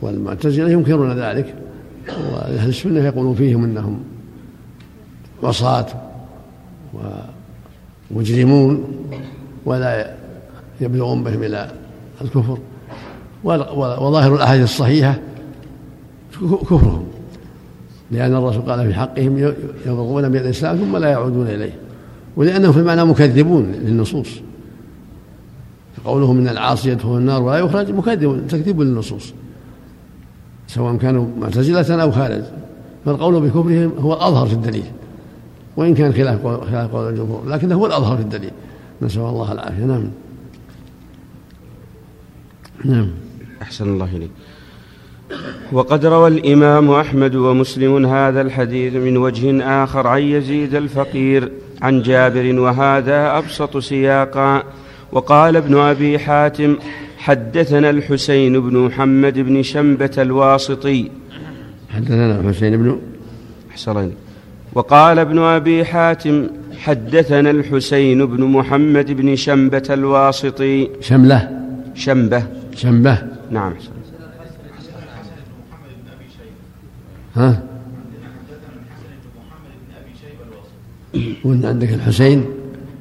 والمعتزلة 0.02 0.70
ينكرون 0.70 1.20
ذلك 1.20 1.56
وأهل 2.08 2.70
السنة 2.70 3.00
يقولون 3.00 3.36
فيهم 3.36 3.64
أنهم 3.64 4.04
عصاة 5.44 5.88
ومجرمون 8.12 9.06
ولا 9.66 10.16
يبلغون 10.82 11.24
بهم 11.24 11.44
إلى 11.44 11.72
الكفر. 12.22 12.58
وظاهر 13.44 14.36
الأحاديث 14.36 14.64
الصحيحة 14.64 15.20
كفرهم. 16.42 17.15
لأن 18.12 18.36
الرسول 18.36 18.62
قال 18.62 18.88
في 18.88 18.94
حقهم 18.94 19.38
يبغون 19.86 20.30
من 20.30 20.38
الإسلام 20.38 20.78
ثم 20.78 20.98
لا 20.98 21.10
يعودون 21.10 21.48
إليه. 21.48 21.74
ولأنهم 22.36 22.72
في 22.72 22.80
المعنى 22.80 23.06
مكذبون 23.06 23.72
للنصوص. 23.72 24.30
قوله 26.06 26.34
من 26.34 26.48
العاصي 26.48 26.90
يدخل 26.90 27.18
النار 27.18 27.42
ولا 27.44 27.58
يخرج 27.58 27.92
مكذب 27.92 28.48
تكذيب 28.48 28.82
للنصوص. 28.82 29.34
سواء 30.68 30.96
كانوا 30.96 31.28
معتزلة 31.40 32.02
أو 32.02 32.12
خارج. 32.12 32.44
فالقول 33.06 33.42
بكفرهم 33.42 33.92
هو 34.00 34.14
الأظهر 34.14 34.48
في 34.48 34.54
الدليل. 34.54 34.86
وإن 35.78 35.94
كان 35.96 36.14
خلاف 36.14 36.48
خلاف 36.48 36.92
قول 36.92 37.10
الجمهور 37.10 37.46
لكنه 37.48 37.76
هو 37.76 37.86
الأظهر 37.86 38.18
في 38.18 38.24
الدليل. 38.24 38.52
نسأل 39.02 39.22
الله 39.22 39.52
العافية. 39.52 39.86
نعم. 39.86 40.08
نعم. 42.86 43.08
أحسن 43.62 43.90
الله 43.90 44.16
إليك. 44.16 44.32
وقد 45.72 46.06
روى 46.06 46.28
الإمام 46.28 46.92
أحمد 46.92 47.36
ومسلم 47.36 48.06
هذا 48.06 48.42
الحديث 48.42 48.94
من 48.94 49.18
وجه 49.18 49.64
آخر 49.84 50.08
عن 50.08 50.22
يزيد 50.22 50.76
الفقير 50.76 51.52
عن 51.82 52.02
جابر 52.02 52.60
وهذا 52.60 53.38
أبسط 53.38 53.78
سياقا. 53.78 54.64
وقال 55.12 55.56
ابن 55.56 55.78
أبي 55.78 56.20
حاتم 56.20 56.76
حدثنا 57.18 57.90
الحسين 57.90 58.60
بن 58.60 58.78
محمد 58.78 59.40
بن 59.40 59.64
شنبة 59.64 60.16
الواسطي. 60.18 61.12
حدثنا 61.90 62.40
الحسين 62.40 62.78
بن 62.78 63.00
أحسن 63.72 64.12
وقال 64.74 65.20
ابن 65.20 65.40
أبي 65.40 65.86
حاتم 65.86 66.48
حدثنا 66.78 67.52
الحسين 67.52 68.26
بن 68.26 68.44
محمد 68.44 69.12
بن 69.12 69.36
شنبة 69.36 69.88
الواسطي. 69.90 70.90
شملة. 71.02 71.50
شنبة. 71.96 72.44
شنبة. 72.76 73.18
نعم 73.52 73.74
ها؟ 77.36 77.64
وانت 81.44 81.66
عندك 81.66 81.94
الحسين؟ 81.94 82.46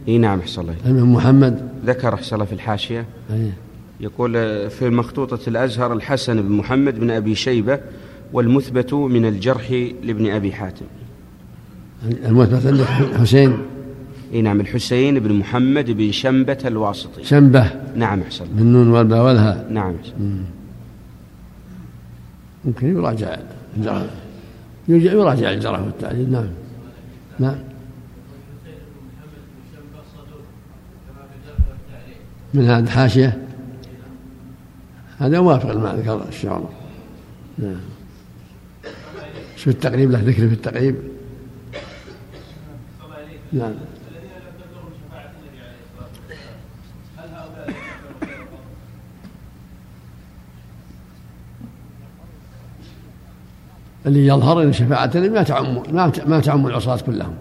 إي 0.08 0.18
نعم 0.18 0.40
احسن 0.40 0.62
الله. 0.62 0.74
من 0.84 1.02
محمد؟ 1.02 1.68
ذكر 1.86 2.14
احسن 2.14 2.34
الله 2.34 2.46
في 2.46 2.52
الحاشية. 2.52 3.06
أيه. 3.30 3.52
يقول 4.00 4.32
في 4.70 4.90
مخطوطة 4.90 5.48
الأزهر 5.48 5.92
الحسن 5.92 6.42
بن 6.42 6.52
محمد 6.52 7.00
بن 7.00 7.10
أبي 7.10 7.34
شيبة 7.34 7.80
والمثبت 8.32 8.94
من 8.94 9.26
الجرح 9.26 9.70
لابن 10.02 10.30
أبي 10.30 10.52
حاتم. 10.52 10.84
المثبت 12.04 12.66
عندك 12.66 12.84
حسين؟ 13.20 13.58
إي 14.32 14.42
نعم 14.42 14.60
الحسين 14.60 15.18
بن 15.18 15.32
محمد 15.32 15.90
بن 15.90 16.12
شنبة 16.12 16.58
الواسطي. 16.64 17.24
شنبة. 17.24 17.70
نعم 17.96 18.20
أحسن 18.20 18.44
الله. 18.44 18.56
بالنون 18.56 18.88
والباء 18.88 19.24
والهاء. 19.24 19.66
نعم. 19.70 19.94
ممكن 22.64 22.96
يراجع. 22.96 23.36
الجرح 23.76 24.23
يراجع 24.88 25.50
الجرح 25.50 25.80
والتعديل 25.80 26.32
نعم. 26.32 26.48
نعم 27.38 27.58
من 32.54 32.64
هذا 32.64 32.90
حاشية 32.90 33.38
هذا 35.18 35.40
موافق 35.40 35.72
لما 35.72 35.94
ذكر 35.94 36.28
الشيخ 36.28 36.52
عمر 36.52 36.70
نعم. 37.58 37.80
شو 39.56 39.70
التقريب؟ 39.70 40.10
له 40.10 40.20
ذكر 40.20 40.48
في 40.48 40.54
التقريب. 40.54 40.96
نعم. 43.52 43.74
اللي 54.06 54.26
يظهر 54.26 54.62
ان 54.62 54.72
شفاعة 54.72 55.10
ما 55.14 55.42
تعم 55.42 55.82
ما 56.26 56.40
تعم 56.40 56.66
العصاة 56.66 56.98
كلهم. 57.06 57.34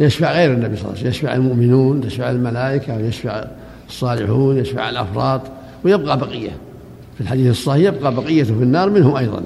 يشفع 0.00 0.32
غير 0.32 0.52
النبي 0.52 0.76
صلى 0.76 0.84
الله 0.84 0.88
عليه 0.88 0.98
وسلم. 0.98 1.08
يشفع 1.08 1.34
المؤمنون 1.34 2.02
يشفع 2.02 2.30
الملائكة 2.30 2.98
يشفع 2.98 3.44
الصالحون 3.88 4.58
يشفع 4.58 4.88
الأفراد 4.90 5.40
ويبقى 5.84 6.18
بقية. 6.18 6.50
في 7.14 7.20
الحديث 7.20 7.50
الصحيح 7.50 7.94
يبقى 7.94 8.14
بقية 8.14 8.42
في 8.42 8.50
النار 8.50 8.90
منهم 8.90 9.16
أيضا. 9.16 9.42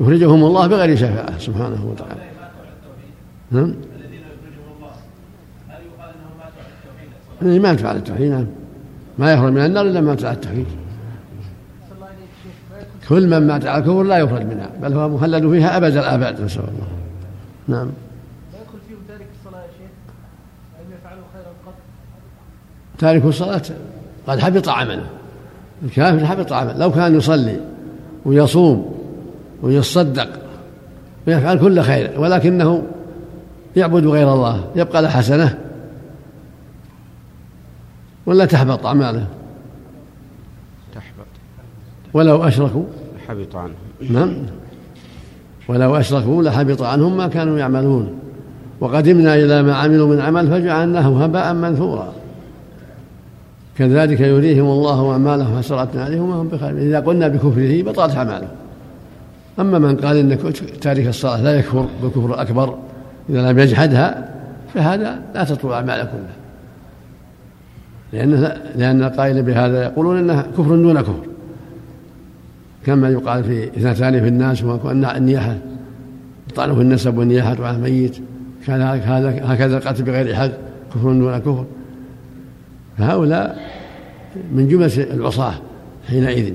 يخرجهم 0.00 0.44
الله 0.44 0.66
بغير 0.66 0.96
شفاعة 0.96 1.38
سبحانه 1.38 1.86
وتعالى. 1.90 2.20
نعم؟ 3.50 3.74
ما 9.18 9.32
يخرج 9.32 9.52
من 9.52 9.64
النار 9.64 9.86
إلا 9.86 10.00
مات 10.00 10.24
على 10.24 10.34
التوحيد. 10.34 10.66
كل 13.08 13.28
من 13.28 13.46
مات 13.46 13.66
على 13.66 13.78
الكفر 13.78 14.02
لا 14.02 14.18
يخرج 14.18 14.42
منها 14.42 14.70
بل 14.82 14.92
هو 14.92 15.08
مخلد 15.08 15.50
فيها 15.50 15.76
أبد 15.76 15.96
الآباد 15.96 16.40
نسأل 16.40 16.60
الله. 16.62 16.88
نعم. 17.68 17.86
لا 18.52 18.58
يدخل 18.58 18.78
فيه 18.88 18.94
تارك 19.08 19.26
الصلاة 19.40 19.62
يا 19.62 19.68
شيخ؟ 19.78 19.90
يفعلوا 21.00 21.24
خيرا 21.32 21.52
قط 21.66 21.74
تارك 22.98 23.24
الصلاة 23.24 23.62
قد 24.26 24.38
حبط 24.38 24.68
عمله. 24.68 25.06
الكافر 25.82 26.26
حبط 26.26 26.52
عمله. 26.52 26.78
لو 26.78 26.92
كان 26.92 27.16
يصلي 27.16 27.60
ويصوم 28.24 28.94
ويصدق 29.62 30.28
ويفعل 31.26 31.58
كل 31.58 31.80
خير 31.80 32.20
ولكنه 32.20 32.82
يعبد 33.76 34.06
غير 34.06 34.32
الله 34.34 34.64
يبقى 34.76 35.02
له 35.02 35.08
حسنة. 35.08 35.58
ولا 38.26 38.44
تحبط 38.44 38.86
أعماله. 38.86 39.18
تحبط 39.20 39.41
ولو 42.14 42.44
أشركوا. 42.44 42.84
حبط 43.28 43.56
عنه 43.56 43.74
نعم. 44.10 44.36
ولو 45.68 45.96
أشركوا 45.96 46.42
لحبط 46.42 46.82
عنهم 46.82 47.16
ما 47.16 47.28
كانوا 47.28 47.58
يعملون. 47.58 48.14
وقدمنا 48.80 49.34
إلى 49.34 49.62
ما 49.62 49.74
عملوا 49.74 50.08
من 50.08 50.20
عمل 50.20 50.48
فجعلناه 50.50 51.24
هباء 51.24 51.54
منثورا. 51.54 52.12
كذلك 53.78 54.20
يريهم 54.20 54.64
الله 54.64 55.12
أعمالهم 55.12 55.58
حسرات 55.58 55.96
عليهم 55.96 56.30
وهم 56.30 56.48
بخير 56.48 56.78
إذا 56.78 57.00
قلنا 57.00 57.28
بكفره 57.28 57.82
بطلت 57.82 58.16
أعماله. 58.16 58.48
أما 59.60 59.78
من 59.78 59.96
قال 59.96 60.16
إن 60.16 60.38
تارك 60.80 61.06
الصلاة 61.06 61.42
لا 61.42 61.58
يكفر 61.58 61.86
بالكفر 62.02 62.34
الأكبر 62.34 62.78
إذا 63.30 63.52
لم 63.52 63.58
يجحدها 63.58 64.28
فهذا 64.74 65.18
لا 65.34 65.44
تطلب 65.44 65.70
أعماله 65.70 66.04
كلها. 66.04 66.36
لأن 68.12 68.52
لأن 68.76 69.02
القائل 69.02 69.42
بهذا 69.42 69.82
يقولون 69.82 70.18
أنها 70.18 70.42
كفر 70.42 70.76
دون 70.76 71.00
كفر. 71.00 71.31
كما 72.86 73.08
يقال 73.08 73.44
في 73.44 73.64
اثنتان 73.64 74.20
في 74.20 74.28
الناس 74.28 74.64
وأن 74.64 75.04
النياحة 75.04 75.58
طعنه 76.54 76.74
في 76.74 76.80
النسب 76.80 77.18
والنياحة 77.18 77.64
على 77.64 77.76
الميت 77.76 78.16
كان 78.66 78.82
هكذا 79.42 79.76
القتل 79.76 80.02
بغير 80.02 80.34
حق 80.34 80.50
كفر 80.94 81.12
دون 81.12 81.38
كفر. 81.38 81.64
فهؤلاء 82.98 83.70
من 84.52 84.68
جملة 84.68 84.90
العصاة 84.96 85.54
حينئذ. 86.08 86.52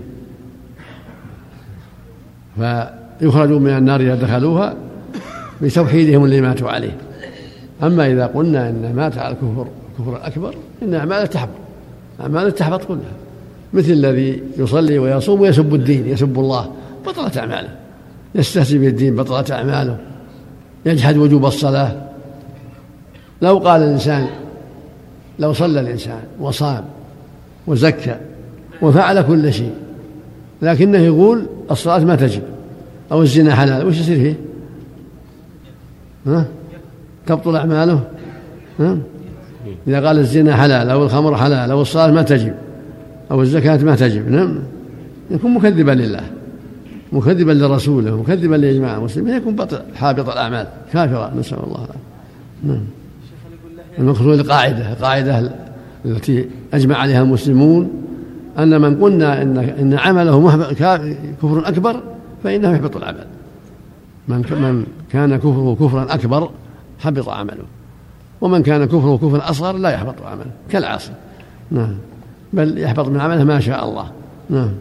فيخرجون 2.56 3.62
من 3.62 3.78
النار 3.78 4.02
إذا 4.02 4.16
دخلوها 4.16 4.76
بتوحيدهم 5.62 6.26
اللي 6.26 6.42
ماتوا 6.42 6.70
عليه. 6.70 6.98
أما 7.84 8.12
إذا 8.12 8.26
قلنا 8.26 8.70
أن 8.70 8.94
مات 8.96 9.18
على 9.18 9.34
الكفر 9.34 9.68
الكفر 9.92 10.18
الأكبر 10.18 10.56
إن 10.84 10.94
أعماله 10.94 11.26
تحبط. 11.26 11.50
أعماله 12.22 12.50
تحبط 12.50 12.84
كلها. 12.84 13.27
مثل 13.74 13.92
الذي 13.92 14.44
يصلي 14.58 15.00
ويصوم 15.00 15.42
ويسب 15.42 15.76
الدين 15.76 16.08
يسب 16.08 16.40
الله 16.40 16.72
بطلت 17.08 17.38
أعماله 17.38 17.70
يستهزئ 18.36 18.78
بالدين 18.78 19.16
بطلت 19.16 19.52
أعماله 19.52 19.98
يجحد 20.86 21.18
وجوب 21.18 21.46
الصلاة 21.46 22.08
لو 23.42 23.58
قال 23.58 23.82
الإنسان 23.82 24.28
لو 25.40 25.54
صلى 25.54 25.80
الإنسان 25.80 26.20
وصام 26.40 26.86
وزكى 27.68 28.16
وفعل 28.82 29.22
كل 29.22 29.54
شيء 29.54 29.74
لكنه 30.62 30.98
يقول 30.98 31.46
الصلاة 31.72 32.00
ما 32.00 32.16
تجب 32.16 32.42
أو 33.12 33.22
الزنا 33.22 33.56
حلال 33.56 33.88
وش 33.88 33.98
يصير 34.00 34.16
فيه؟ 34.16 34.36
ها؟ 36.28 36.46
تبطل 37.26 37.56
أعماله 37.56 38.04
ها؟ 38.80 38.98
إذا 39.88 40.08
قال 40.08 40.20
الزنا 40.20 40.56
حلال 40.56 40.90
أو 40.90 41.04
الخمر 41.04 41.38
حلال 41.38 41.72
أو 41.72 41.82
الصلاة 41.82 42.12
ما 42.12 42.22
تجب 42.22 42.54
أو 43.32 43.42
الزكاة 43.42 43.78
ما 43.84 43.96
تجب. 43.96 44.32
نعم. 44.32 44.60
يكون 45.32 45.54
مكذبا 45.54 45.92
لله. 45.92 46.24
مكذبا 47.12 47.52
لرسوله 47.52 48.22
مكذبا 48.22 48.56
لإجماع 48.56 48.98
المسلمين. 48.98 49.38
يكون 49.38 49.56
بطل 49.56 49.82
حابط 49.96 50.30
الأعمال. 50.30 50.68
كافرا 50.94 51.34
نسأل 51.36 51.58
الله 51.64 51.76
العافية. 51.76 52.00
نعم. 52.64 52.84
المقصود 54.00 54.40
القاعدة 54.40 54.92
القاعدة 54.92 55.52
التي 56.06 56.50
أجمع 56.74 56.96
عليها 56.98 57.22
المسلمون 57.22 57.90
أن 58.60 58.82
من 58.82 59.02
قلنا 59.02 59.42
إن 59.42 59.58
إن 59.58 59.94
عمله 59.94 60.68
كفر 61.42 61.68
أكبر 61.68 62.02
فإنه 62.44 62.72
يحبط 62.72 62.98
العمل 62.98 63.26
من 64.28 64.38
من 64.38 64.86
كان 65.12 65.38
كفره 65.38 65.78
كفرا 65.80 66.14
أكبر 66.14 66.50
حبط 67.00 67.30
عمله. 67.30 67.66
ومن 68.42 68.64
كان 68.64 68.86
كفره 68.86 69.18
كفرا 69.18 69.50
أصغر 69.50 69.78
لا 69.78 69.90
يحبط 69.90 70.16
عمله. 70.26 70.52
كالعاصي. 70.70 71.12
نعم. 71.72 71.96
بل 72.54 72.78
يحبط 72.78 73.08
من 73.08 73.22
عمله 73.22 73.44
ما 73.44 73.60
شاء 73.60 73.90
الله. 73.90 74.12
نعم. 74.50 74.72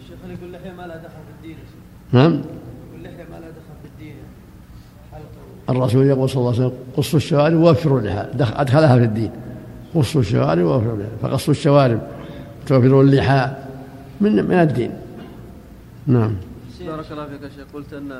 الشيخ 0.00 0.18
يقول 0.24 0.54
اللحية 0.54 0.72
ما 0.72 0.82
لها 0.82 0.96
دخل 0.96 1.08
في 1.08 1.32
الدين. 1.36 1.56
نعم. 2.12 2.32
يقول 2.32 2.44
اللحية 2.98 3.24
ما 3.30 3.36
لها 3.40 3.50
دخل 3.50 3.74
في 3.82 3.88
الدين. 3.94 4.16
الرسول 5.70 6.06
يقول 6.06 6.28
صلى 6.28 6.40
الله 6.40 6.52
عليه 6.52 6.66
وسلم 6.66 6.78
قصوا 6.96 7.18
الشوارب 7.18 7.56
ووفروا 7.56 8.00
اللحى 8.00 8.52
أدخلها 8.60 8.98
في 8.98 9.04
الدين. 9.04 9.30
قصوا 9.94 10.20
الشوارب 10.20 10.64
ووفروا 10.64 10.94
اللحى 10.94 11.10
فقصوا 11.22 11.54
الشوارب 11.54 12.00
توفروا 12.66 13.02
اللحى. 13.02 13.50
من 14.20 14.44
من 14.44 14.54
الدين. 14.54 14.90
نعم. 16.06 16.36
بارك 16.80 17.12
الله 17.12 17.26
فيك 17.26 17.42
يا 17.42 17.48
شيخ. 17.48 17.66
قلت 17.74 17.92
أن 17.92 18.12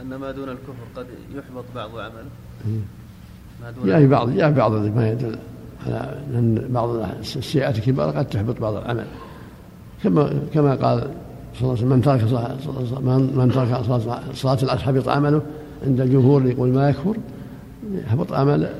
أن 0.00 0.14
ما 0.14 0.30
دون 0.30 0.48
الكفر 0.48 0.84
قد 0.96 1.06
يحبط 1.34 1.64
بعض 1.74 1.90
عمله. 1.90 2.24
ما 3.62 3.70
دون 3.70 3.88
يعني 3.88 4.06
بعض 4.06 4.30
يعني 4.30 4.54
بعض 4.54 4.72
ما 4.72 5.10
يدل. 5.10 5.38
ان 5.86 6.68
بعض 6.70 6.88
السيئات 7.20 7.78
الكبار 7.78 8.10
قد 8.10 8.24
تحبط 8.24 8.60
بعض 8.60 8.76
العمل. 8.76 9.06
كما 10.02 10.32
كما 10.54 10.74
قال 10.74 11.10
صلى 11.54 11.62
الله 11.62 11.72
عليه 11.72 11.72
وسلم 11.72 11.88
من 11.88 12.02
ترك 12.02 12.22
من 13.36 13.52
ترك 13.52 13.82
صلاة 14.34 14.62
العصر 14.62 14.84
حبط 14.84 15.08
عمله 15.08 15.42
عند 15.86 16.00
الجمهور 16.00 16.46
يقول 16.46 16.68
ما 16.68 16.88
يكفر 16.90 17.16
يحبط 17.92 18.32
عمل 18.32 18.74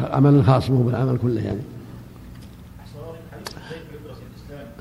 عمل 0.00 0.44
خاص 0.44 0.70
مو 0.70 0.82
بالعمل 0.82 1.18
كله 1.18 1.40
يعني. 1.40 1.60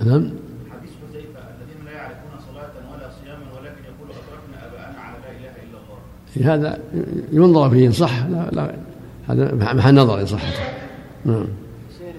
نعم. 0.05 0.31
حديث 0.71 0.91
حذيفه 1.09 1.39
الذين 1.39 1.85
لا 1.85 1.91
يعرفون 1.91 2.31
صلاه 2.53 2.93
ولا 2.93 3.09
صياما 3.23 3.45
ولكن 3.59 3.83
يقول 3.83 4.09
اتركنا 4.09 4.67
اباءنا 4.67 4.99
على 4.99 5.17
لا 5.23 5.31
اله 5.31 5.55
الا 5.63 5.79
الله 6.41 6.53
هذا 6.53 6.79
ينظر 7.31 7.69
فيه 7.69 7.87
إن 7.87 7.91
صح 7.91 8.25
لا, 8.25 8.49
لا 8.51 8.75
هذا 9.27 9.73
محل 9.73 9.95
نظر 9.95 10.21
إن 10.21 10.25
صحته 10.25 10.74
نعم. 11.25 11.45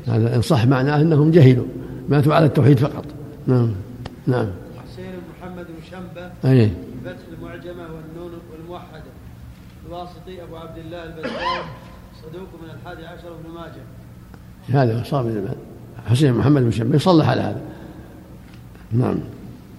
هذا 0.06 0.36
إن 0.36 0.42
صح 0.42 0.64
معناه 0.64 1.00
أنهم 1.00 1.30
جهلوا 1.30 1.66
ماتوا 2.08 2.34
على 2.34 2.46
التوحيد 2.46 2.78
فقط. 2.78 3.04
نعم. 3.46 3.72
نعم. 4.26 4.46
حسين 4.84 5.10
بن 5.10 5.22
محمد 5.40 5.66
بن 5.66 5.82
شنبة 5.90 6.30
أي. 6.44 6.70
فتح 7.04 7.18
المعجمة 7.38 7.82
والنون 7.82 8.40
والموحدة. 8.52 9.02
الواسطي 9.86 10.42
أبو 10.42 10.56
عبد 10.56 10.78
الله 10.78 11.04
البزار 11.04 11.64
صدوق 12.22 12.48
من 12.62 12.70
الحادي 12.70 13.06
عشر 13.06 13.28
ابن 13.28 13.54
ماجه. 13.54 13.82
هذا 14.68 15.02
صار 15.02 15.22
من 15.22 15.34
زمان. 15.34 15.56
حسين 16.06 16.34
محمد 16.34 16.62
بن 16.62 16.70
شنبة 16.70 16.96
يصلح 16.96 17.28
على 17.28 17.40
هذا. 17.40 17.60
نعم. 18.92 19.18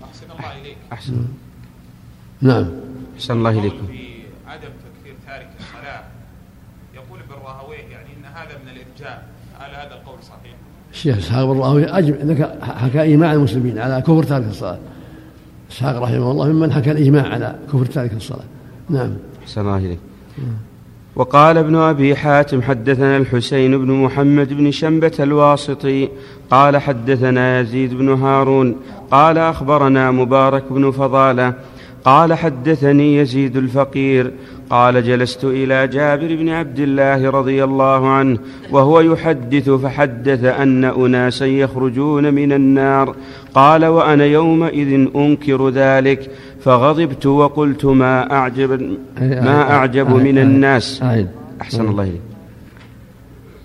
أحسن 0.03 0.25
الله 0.31 0.61
إليك. 0.61 0.77
أحسن. 0.93 1.27
نعم. 2.41 2.65
أحسن 3.15 3.37
الله 3.37 3.59
إليكم. 3.59 3.87
في 3.87 4.07
عدم 4.47 4.61
تكفير 4.61 5.15
تارك 5.27 5.49
الصلاة 5.59 6.03
يقول 6.97 7.19
ابن 7.19 7.45
راهويه 7.45 7.77
يعني 7.77 8.07
أن 8.17 8.25
هذا 8.25 8.57
من 8.63 8.69
الإرجاء 8.69 9.27
هل 9.59 9.71
هذا 9.75 9.93
القول 9.95 10.23
صحيح؟ 10.23 10.55
الشيخ 10.93 11.17
اسحاق 11.17 11.45
بن 11.45 11.59
راهويه 11.59 11.99
ذكر 11.99 12.49
حكى 12.61 13.01
إيماع 13.01 13.33
المسلمين 13.33 13.79
على 13.79 14.01
كفر 14.01 14.23
تارك 14.23 14.45
الصلاة. 14.45 14.79
اسحاق 15.71 16.03
رحمه 16.03 16.31
الله 16.31 16.47
ممن 16.47 16.71
حكى 16.71 16.91
الإجماع 16.91 17.27
على 17.27 17.55
كفر 17.73 17.85
تارك 17.85 18.13
الصلاة. 18.13 18.45
نعم. 18.89 19.13
أحسن 19.43 19.61
الله 19.61 19.77
إليك. 19.77 19.99
وقال 21.15 21.57
ابن 21.57 21.75
أبي 21.75 22.15
حاتم 22.15 22.61
حدثنا 22.61 23.17
الحسين 23.17 23.77
بن 23.77 23.91
محمد 23.91 24.53
بن 24.53 24.71
شنبة 24.71 25.11
الواسطي 25.19 26.09
قال 26.49 26.77
حدثنا 26.77 27.59
يزيد 27.59 27.93
بن 27.93 28.09
هارون 28.09 28.75
قال 29.11 29.37
أخبرنا 29.37 30.11
مبارك 30.11 30.63
بن 30.71 30.91
فضالة 30.91 31.53
قال 32.05 32.33
حدثني 32.33 33.17
يزيد 33.17 33.57
الفقير 33.57 34.33
قال 34.69 35.03
جلست 35.03 35.45
إلى 35.45 35.87
جابر 35.87 36.35
بن 36.35 36.49
عبد 36.49 36.79
الله 36.79 37.29
رضي 37.29 37.63
الله 37.63 38.07
عنه 38.07 38.37
وهو 38.71 39.01
يحدث 39.01 39.69
فحدث 39.69 40.43
أن 40.43 40.85
أناسا 40.85 41.45
يخرجون 41.45 42.33
من 42.33 42.51
النار. 42.51 43.15
قال 43.53 43.85
وأنا 43.85 44.25
يومئذ 44.25 45.07
أنكر 45.15 45.69
ذلك. 45.69 46.31
فغضبت 46.61 47.25
وقلت 47.25 47.85
ما 47.85 48.31
اعجب 48.31 48.97
ما 49.21 49.71
أعجب 49.71 50.09
من 50.09 50.37
الناس. 50.37 51.03
أعيد 51.03 51.27
أحسن 51.61 51.89
الله 51.89 52.03
إليك. 52.03 52.21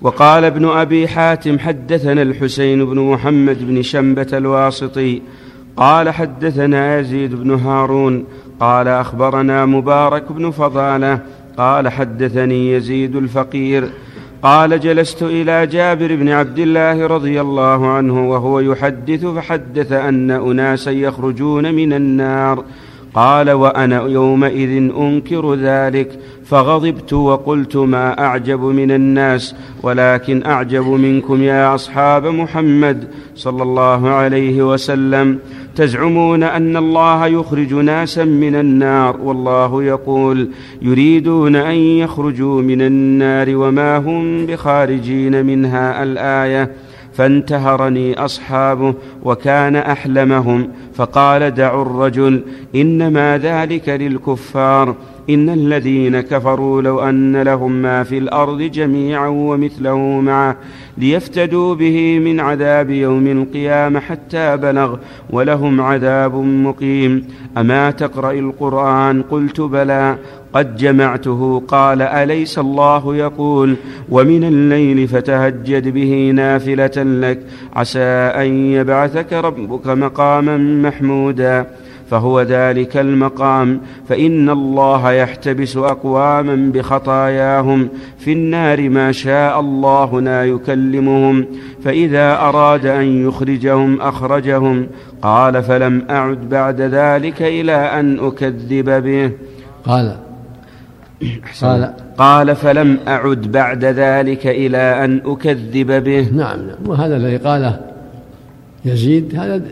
وقال 0.02 0.44
ابن 0.44 0.68
أبي 0.68 1.08
حاتم 1.08 1.58
حدثنا 1.58 2.22
الحسين 2.22 2.84
بن 2.84 2.98
محمد 2.98 3.58
بن 3.68 3.82
شنبة 3.82 4.26
الواسطي 4.32 5.22
قال 5.76 6.10
حدثنا 6.10 6.98
يزيد 6.98 7.34
بن 7.34 7.54
هارون 7.54 8.24
قال 8.62 8.88
أخبرنا 8.88 9.66
مبارك 9.66 10.32
بن 10.32 10.50
فضالة 10.50 11.18
قال 11.56 11.88
حدثني 11.88 12.72
يزيد 12.72 13.16
الفقير 13.16 13.90
قال 14.42 14.80
جلست 14.80 15.22
إلى 15.22 15.66
جابر 15.66 16.16
بن 16.16 16.28
عبد 16.28 16.58
الله 16.58 17.06
رضي 17.06 17.40
الله 17.40 17.86
عنه 17.86 18.30
وهو 18.30 18.60
يحدث 18.60 19.26
فحدث 19.26 19.92
أن 19.92 20.30
أناسا 20.30 20.90
يخرجون 20.90 21.74
من 21.74 21.92
النار 21.92 22.64
قال 23.14 23.50
وأنا 23.50 24.02
يومئذ 24.02 24.92
أنكر 24.96 25.54
ذلك 25.54 26.18
فغضبت 26.44 27.12
وقلت 27.12 27.76
ما 27.76 28.24
أعجب 28.24 28.60
من 28.60 28.90
الناس 28.90 29.54
ولكن 29.82 30.46
أعجب 30.46 30.86
منكم 30.86 31.42
يا 31.42 31.74
أصحاب 31.74 32.26
محمد 32.26 33.04
صلى 33.34 33.62
الله 33.62 34.08
عليه 34.08 34.72
وسلم. 34.72 35.38
تزعمون 35.76 36.42
أن 36.42 36.76
الله 36.76 37.26
يخرج 37.26 37.74
ناسا 37.74 38.24
من 38.24 38.54
النار 38.54 39.16
والله 39.20 39.82
يقول 39.82 40.48
يريدون 40.82 41.56
أن 41.56 41.74
يخرجوا 41.74 42.62
من 42.62 42.82
النار 42.82 43.56
وما 43.56 43.96
هم 43.96 44.46
بخارجين 44.46 45.46
منها 45.46 46.02
الآية. 46.02 46.70
فانتهرني 47.14 48.24
أصحابه 48.24 48.94
وكان 49.22 49.76
أحلمهم 49.76 50.68
فقال 50.94 51.54
دعوا 51.54 51.82
الرجل 51.82 52.42
إنما 52.74 53.38
ذلك 53.38 53.88
للكفار. 53.88 54.96
إن 55.30 55.50
الذين 55.50 56.20
كفروا 56.20 56.82
لو 56.82 57.00
أن 57.00 57.42
لهم 57.42 57.72
ما 57.72 58.02
في 58.02 58.18
الأرض 58.18 58.62
جميعا 58.62 59.28
ومثله 59.28 59.98
معه 59.98 60.56
ليفتدوا 60.98 61.74
به 61.74 62.18
من 62.18 62.40
عذاب 62.40 62.90
يوم 62.90 63.26
القيامة 63.26 64.00
حتى 64.00 64.56
بلغ 64.56 64.96
ولهم 65.30 65.80
عذاب 65.80 66.34
مقيم. 66.34 67.24
أما 67.58 67.90
تقرأ 67.90 68.32
القرآن؟ 68.32 69.22
قلت 69.22 69.60
بلى. 69.60 70.16
قد 70.52 70.76
جمعته. 70.76 71.62
قال 71.68 72.02
أليس 72.02 72.58
الله 72.58 73.16
يقول 73.16 73.76
ومن 74.10 74.44
الليل 74.44 75.08
فتهجد 75.08 75.88
به 75.88 76.32
نافلة 76.34 77.02
لك. 77.02 77.40
عسى 77.76 78.32
أن 78.36 78.72
يبعثك 78.72 79.32
ربك 79.32 79.86
مقاما 79.86 80.56
محمودا. 80.56 81.66
فهو 82.12 82.42
ذلك 82.42 82.96
المقام. 82.96 83.80
فإن 84.08 84.50
الله 84.50 85.12
يحتبس 85.12 85.76
أقواما 85.76 86.72
بخطاياهم 86.72 87.88
في 88.18 88.32
النار 88.32 88.88
ما 88.88 89.12
شاء 89.12 89.60
الله 89.60 90.20
لا 90.20 90.44
يكلمهم. 90.44 91.46
فإذا 91.84 92.32
أراد 92.32 92.86
أن 92.86 93.28
يخرجهم 93.28 94.00
أخرجهم. 94.00 94.86
قال 95.22 95.62
فلم 95.62 96.02
أعد 96.10 96.48
بعد 96.48 96.80
ذلك 96.80 97.42
إلى 97.42 97.72
أن 97.72 98.18
أكذب 98.18 99.02
به. 99.02 99.32
قال. 99.84 100.16
قال. 101.62 101.94
قال 102.18 102.56
فلم 102.56 102.98
أعد 103.08 103.52
بعد 103.52 103.84
ذلك 103.84 104.46
إلى 104.46 105.04
أن 105.04 105.20
أكذب 105.24 106.04
به. 106.04 106.28
نعم 106.32 106.58
نعم. 106.66 106.76
وهذا 106.86 107.16
الذي 107.16 107.36
قاله 107.36 107.80
يزيد 108.84 109.36
هذا 109.36 109.62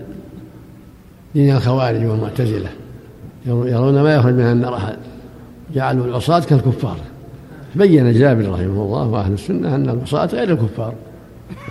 دين 1.34 1.56
الخوارج 1.56 2.04
والمعتزلة. 2.04 2.68
يرون 3.46 4.02
ما 4.02 4.14
يخرج 4.14 4.34
من 4.34 4.40
النار 4.40 4.76
أحد. 4.76 4.96
جعلوا 5.74 6.06
العصاة 6.06 6.40
كالكفار. 6.40 6.96
بين 7.74 8.12
جابر 8.12 8.50
رحمه 8.52 8.82
الله 8.82 9.06
وأهل 9.08 9.32
السنة 9.32 9.74
أن 9.74 9.88
العصاة 9.88 10.26
غير 10.26 10.50
الكفار. 10.50 10.94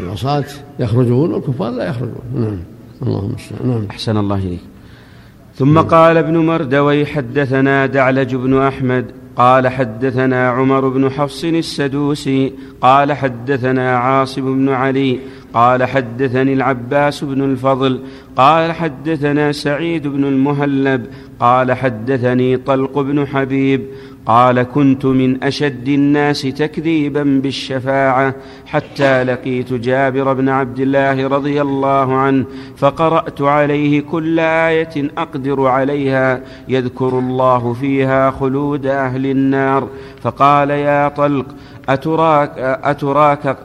العصاة 0.02 0.43
يخرجون 0.80 1.34
والكفار 1.34 1.72
لا 1.72 1.89
يخرجون. 1.89 2.22
نعم. 2.36 2.60
اللهم 3.02 3.36
نعم. 3.65 3.86
أحسن 3.89 4.17
الله 4.17 4.36
إليك. 4.36 4.60
ثم 5.56 5.80
قال 5.80 6.17
ابن 6.17 6.38
مردوي 6.38 7.06
حدثنا 7.06 7.86
دعلج 7.86 8.36
بن 8.36 8.62
أحمد 8.62 9.06
قال 9.36 9.67
حدثنا 9.67 10.50
عمر 10.50 10.89
بن 10.89 11.12
حفص 11.12 11.43
السدوسي 11.43 12.54
قال 12.82 13.13
حدثنا 13.13 13.98
عاصم 13.98 14.56
بن 14.56 14.69
علي 14.69 15.19
قال 15.53 15.83
حدثني 15.83 16.53
العباس 16.53 17.23
بن 17.23 17.41
الفضل 17.41 18.01
قال 18.35 18.71
حدثنا 18.71 19.51
سعيد 19.51 20.07
بن 20.07 20.23
المهلب 20.23 21.05
قال 21.39 21.73
حدثني 21.73 22.57
طلق 22.57 22.99
بن 22.99 23.27
حبيب 23.27 23.85
قال 24.25 24.63
كنت 24.63 25.05
من 25.05 25.43
أشد 25.43 25.88
الناس 25.88 26.41
تكذيبا 26.41 27.23
بالشفاعة 27.23 28.35
حتى 28.65 29.23
لقيت 29.23 29.73
جابر 29.73 30.33
بن 30.33 30.49
عبد 30.49 30.79
الله 30.79 31.27
رضي 31.27 31.62
الله 31.62 32.15
عنه 32.15 32.45
فقرأت 32.77 33.41
عليه 33.41 34.01
كل 34.01 34.39
آية 34.39 35.12
أقدر 35.17 35.67
عليها 35.67 36.41
يذكر 36.67 37.19
الله 37.19 37.73
فيها 37.73 38.31
خلود 38.31 38.85
أهل 38.85 39.25
النار 39.25 39.88
فقال 40.21 40.69
يا 40.69 41.07
طلق 41.07 41.45
أتراك 41.89 42.51
أتراك 42.83 43.57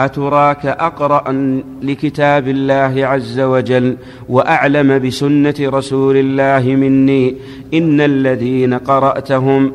أتراك 0.00 0.66
أقرأ 0.66 1.24
لكتاب 1.82 2.48
الله 2.48 3.06
عز 3.06 3.40
وجل 3.40 3.96
وأعلم 4.28 4.98
بسنة 4.98 5.54
رسول 5.60 6.16
الله 6.16 6.76
مني 6.76 7.36
إن 7.74 8.00
الذين 8.00 8.74
قرأتهم 8.74 9.72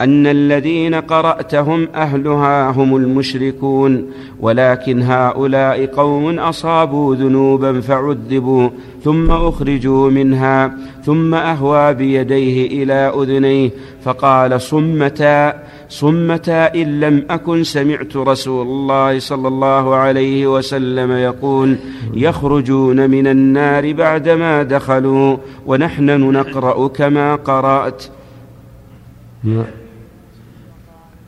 أن 0.00 0.26
الذين 0.26 0.94
قرأتهم 0.94 1.88
أهلها 1.94 2.70
هم 2.70 2.96
المشركون 2.96 4.06
ولكن 4.40 5.02
هؤلاء 5.02 5.86
قوم 5.86 6.38
أصابوا 6.38 7.14
ذنوبا 7.14 7.80
فعذبوا 7.80 8.68
ثم 9.04 9.30
أخرجوا 9.30 10.10
منها 10.10 10.74
ثم 11.04 11.34
أهوى 11.34 11.94
بيديه 11.94 12.82
إلى 12.82 12.92
أذنيه 12.92 13.70
فقال 14.04 14.60
صمتا 14.60 15.62
صمتا 15.90 16.74
إن 16.74 17.00
لم 17.00 17.26
أكن 17.30 17.64
سمعت 17.64 18.16
رسول 18.16 18.66
الله 18.66 19.18
صلى 19.18 19.48
الله 19.48 19.94
عليه 19.94 20.46
وسلم 20.46 21.10
يقول 21.12 21.76
يخرجون 22.14 23.10
من 23.10 23.26
النار 23.26 23.92
بعدما 23.92 24.62
دخلوا 24.62 25.36
ونحن 25.66 26.08
نقرأ 26.32 26.88
كما 26.88 27.34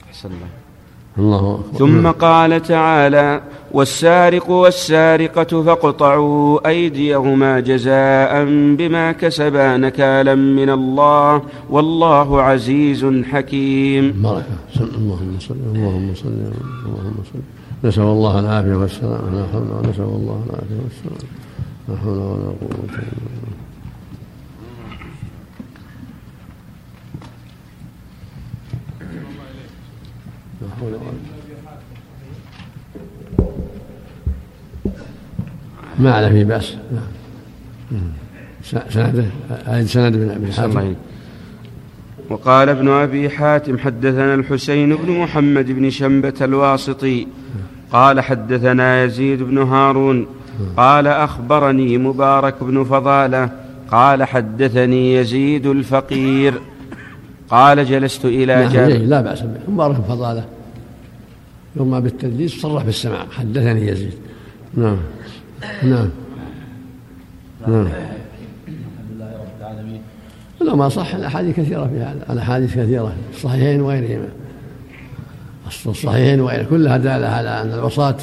أحسن 0.09 0.29
الله. 0.29 0.51
الله 1.18 1.61
أكبر. 1.61 1.79
ثم 1.79 2.11
قال 2.11 2.62
تعالى 2.62 3.40
والسارق 3.73 4.51
والسارقة 4.51 5.63
فاقطعوا 5.63 6.69
أيديهما 6.69 7.61
جزاء 7.61 8.45
بما 8.79 9.13
كسبا 9.13 9.77
نكالا 9.77 10.35
من 10.35 10.71
الله 10.71 11.43
والله 11.71 12.43
عزيز 12.43 13.07
حكيم. 13.31 14.23
بركة. 14.23 14.57
اللهم 14.81 15.39
صل 15.39 15.55
اللهم 15.75 16.15
صل 16.15 16.29
اللهم 16.29 17.17
صل. 17.33 17.41
نسأل 17.85 18.03
الله 18.03 18.39
العافية 18.41 18.75
والسلامة 18.75 19.31
لا 19.31 19.47
حول 19.53 19.63
ولا 19.71 19.89
نسأل 19.91 20.05
الله 20.05 20.45
العافية 20.47 20.79
والسلامة 20.85 21.29
لا 21.89 21.97
حول 21.97 22.19
ولا 22.19 22.51
قوة 22.61 22.95
إلا 22.95 23.27
بالله. 23.33 23.57
لا 30.61 30.69
حول 30.81 30.93
ولا 30.93 31.32
ما 36.03 36.12
على 36.12 36.31
في 36.31 36.45
بأس. 36.45 36.77
نعم. 36.93 38.83
سنده 38.91 39.25
سند 39.85 40.17
بن 40.17 40.31
أبي 40.31 40.53
حاتم. 40.53 40.95
وقال 42.31 42.69
ابن 42.69 42.88
أبي 42.88 43.31
حاتم 43.31 43.79
حدثنا 43.79 44.35
الحسين 44.35 44.97
بن 44.97 45.11
محمد 45.19 45.67
بن 45.71 45.91
شنبة 45.91 46.35
الواسطي. 46.41 47.27
قال 47.93 48.21
حدثنا 48.21 49.05
يزيد 49.05 49.43
بن 49.43 49.59
هارون. 49.59 50.27
قال 50.77 51.07
أخبرني 51.07 51.99
مبارك 51.99 52.55
بن 52.65 52.85
فضالة. 52.85 53.51
قال 53.91 54.25
حدثني 54.25 55.15
يزيد 55.15 55.67
الفقير. 55.67 56.55
قال 57.51 57.85
جلست 57.87 58.25
إلى 58.25 58.55
نعم 58.57 58.73
جابر 58.73 58.97
لا 58.97 59.21
بأس 59.21 59.41
به. 59.41 59.61
مبارك 59.69 59.97
فضالة. 59.97 60.45
يرمى 61.77 62.01
بالتدليس 62.01 62.61
صرح 62.61 62.83
بالسماع. 62.85 63.27
حدثني 63.31 63.87
يزيد. 63.88 64.15
نعم. 64.75 64.97
نعم. 65.83 66.09
نعم. 67.68 67.87
الحمد 67.87 69.11
لله 69.14 69.27
رب 69.27 69.61
العالمين 69.61 70.01
لا 70.61 70.75
ما 70.75 70.88
صح. 70.88 71.14
الأحاديث 71.14 71.57
كثيرة 71.57 71.87
في 71.87 72.01
هذا. 72.01 72.33
الأحاديث 72.33 72.79
كثيرة. 72.79 73.12
في 73.31 73.37
الصحيحين 73.37 73.81
وغيرهما. 73.81 74.29
الصحيحين 75.87 76.40
وغيرها 76.40 76.62
كلها 76.62 76.96
دالة 76.96 77.29
على 77.29 77.48
أن 77.48 77.72
العصاة 77.72 78.16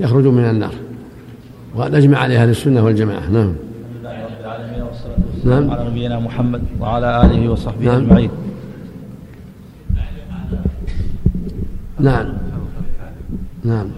يخرجون 0.00 0.34
من 0.34 0.44
النار. 0.44 0.74
وقد 1.74 1.94
أجمع 1.94 2.18
عليها 2.18 2.42
أهل 2.42 2.50
السنة 2.50 2.84
والجماعة. 2.84 3.30
نعم. 3.30 3.36
الحمد 3.36 3.56
لله 4.00 4.24
رب 4.24 4.40
العالمين 4.40 4.82
والصلاة 4.82 5.16
والسلام 5.34 5.66
نعم. 5.66 5.70
على 5.70 5.90
نبينا 5.90 6.20
محمد 6.20 6.62
وعلى 6.80 7.22
آله 7.22 7.48
وصحبه 7.48 7.84
نعم. 7.84 7.96
أجمعين. 7.96 8.30
نعم. 12.00 12.32
نعم. 13.64 13.90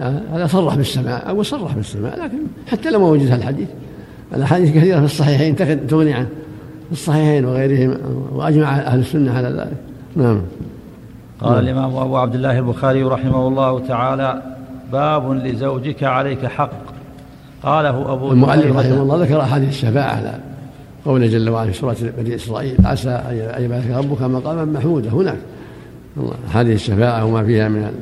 هذا 0.00 0.46
صرح 0.46 0.74
بالسماع 0.74 1.30
أو 1.30 1.42
صرح 1.42 1.74
بالسماع 1.74 2.14
لكن 2.14 2.38
حتى 2.66 2.90
لو 2.90 3.00
ما 3.00 3.06
وجد 3.06 3.30
الحديث. 3.30 3.68
الأحاديث 4.36 4.70
كثيرة 4.70 4.98
في 4.98 5.04
الصحيحين 5.04 5.56
تغ- 5.56 5.88
تغني 5.90 6.12
عنه 6.12 6.28
في 6.86 6.92
الصحيحين 6.92 7.44
وغيرهما 7.44 7.96
وأجمع 8.32 8.76
أهل 8.78 9.00
السنة 9.00 9.32
على 9.32 9.48
ذلك. 9.48 9.76
نعم. 10.16 10.40
قال 11.40 11.58
الإمام 11.58 11.96
أبو 11.96 12.16
عبد 12.16 12.34
الله 12.34 12.58
البخاري 12.58 13.02
رحمه 13.02 13.48
الله 13.48 13.80
تعالى 13.86 14.42
باب 14.92 15.32
لزوجك 15.32 16.02
عليك 16.04 16.46
حق. 16.46 16.70
قاله 17.62 18.12
أبو 18.12 18.32
المؤلف. 18.32 18.76
رحمه 18.76 19.02
الله 19.02 19.24
ذكر 19.24 19.40
أحاديث 19.40 19.68
الشفاعة 19.68 20.16
على 20.16 20.34
قوله 21.04 21.26
جل 21.26 21.48
وعلا 21.50 21.70
في 21.70 21.78
سورة 21.78 21.96
بني 22.18 22.34
إسرائيل 22.34 22.76
عسى 22.84 23.10
أن 23.10 23.64
يبعثك 23.64 23.90
ربك 23.90 24.22
مقاما 24.22 24.64
محمودا. 24.64 25.10
هناك 25.10 25.36
أحاديث 26.50 26.74
الشفاعة 26.74 27.24
وما 27.24 27.44
فيها 27.44 27.68
من 27.68 27.92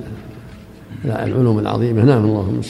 العلوم 1.05 1.59
العظيمة. 1.59 2.05
نعم 2.05 2.25
اللهم 2.25 2.63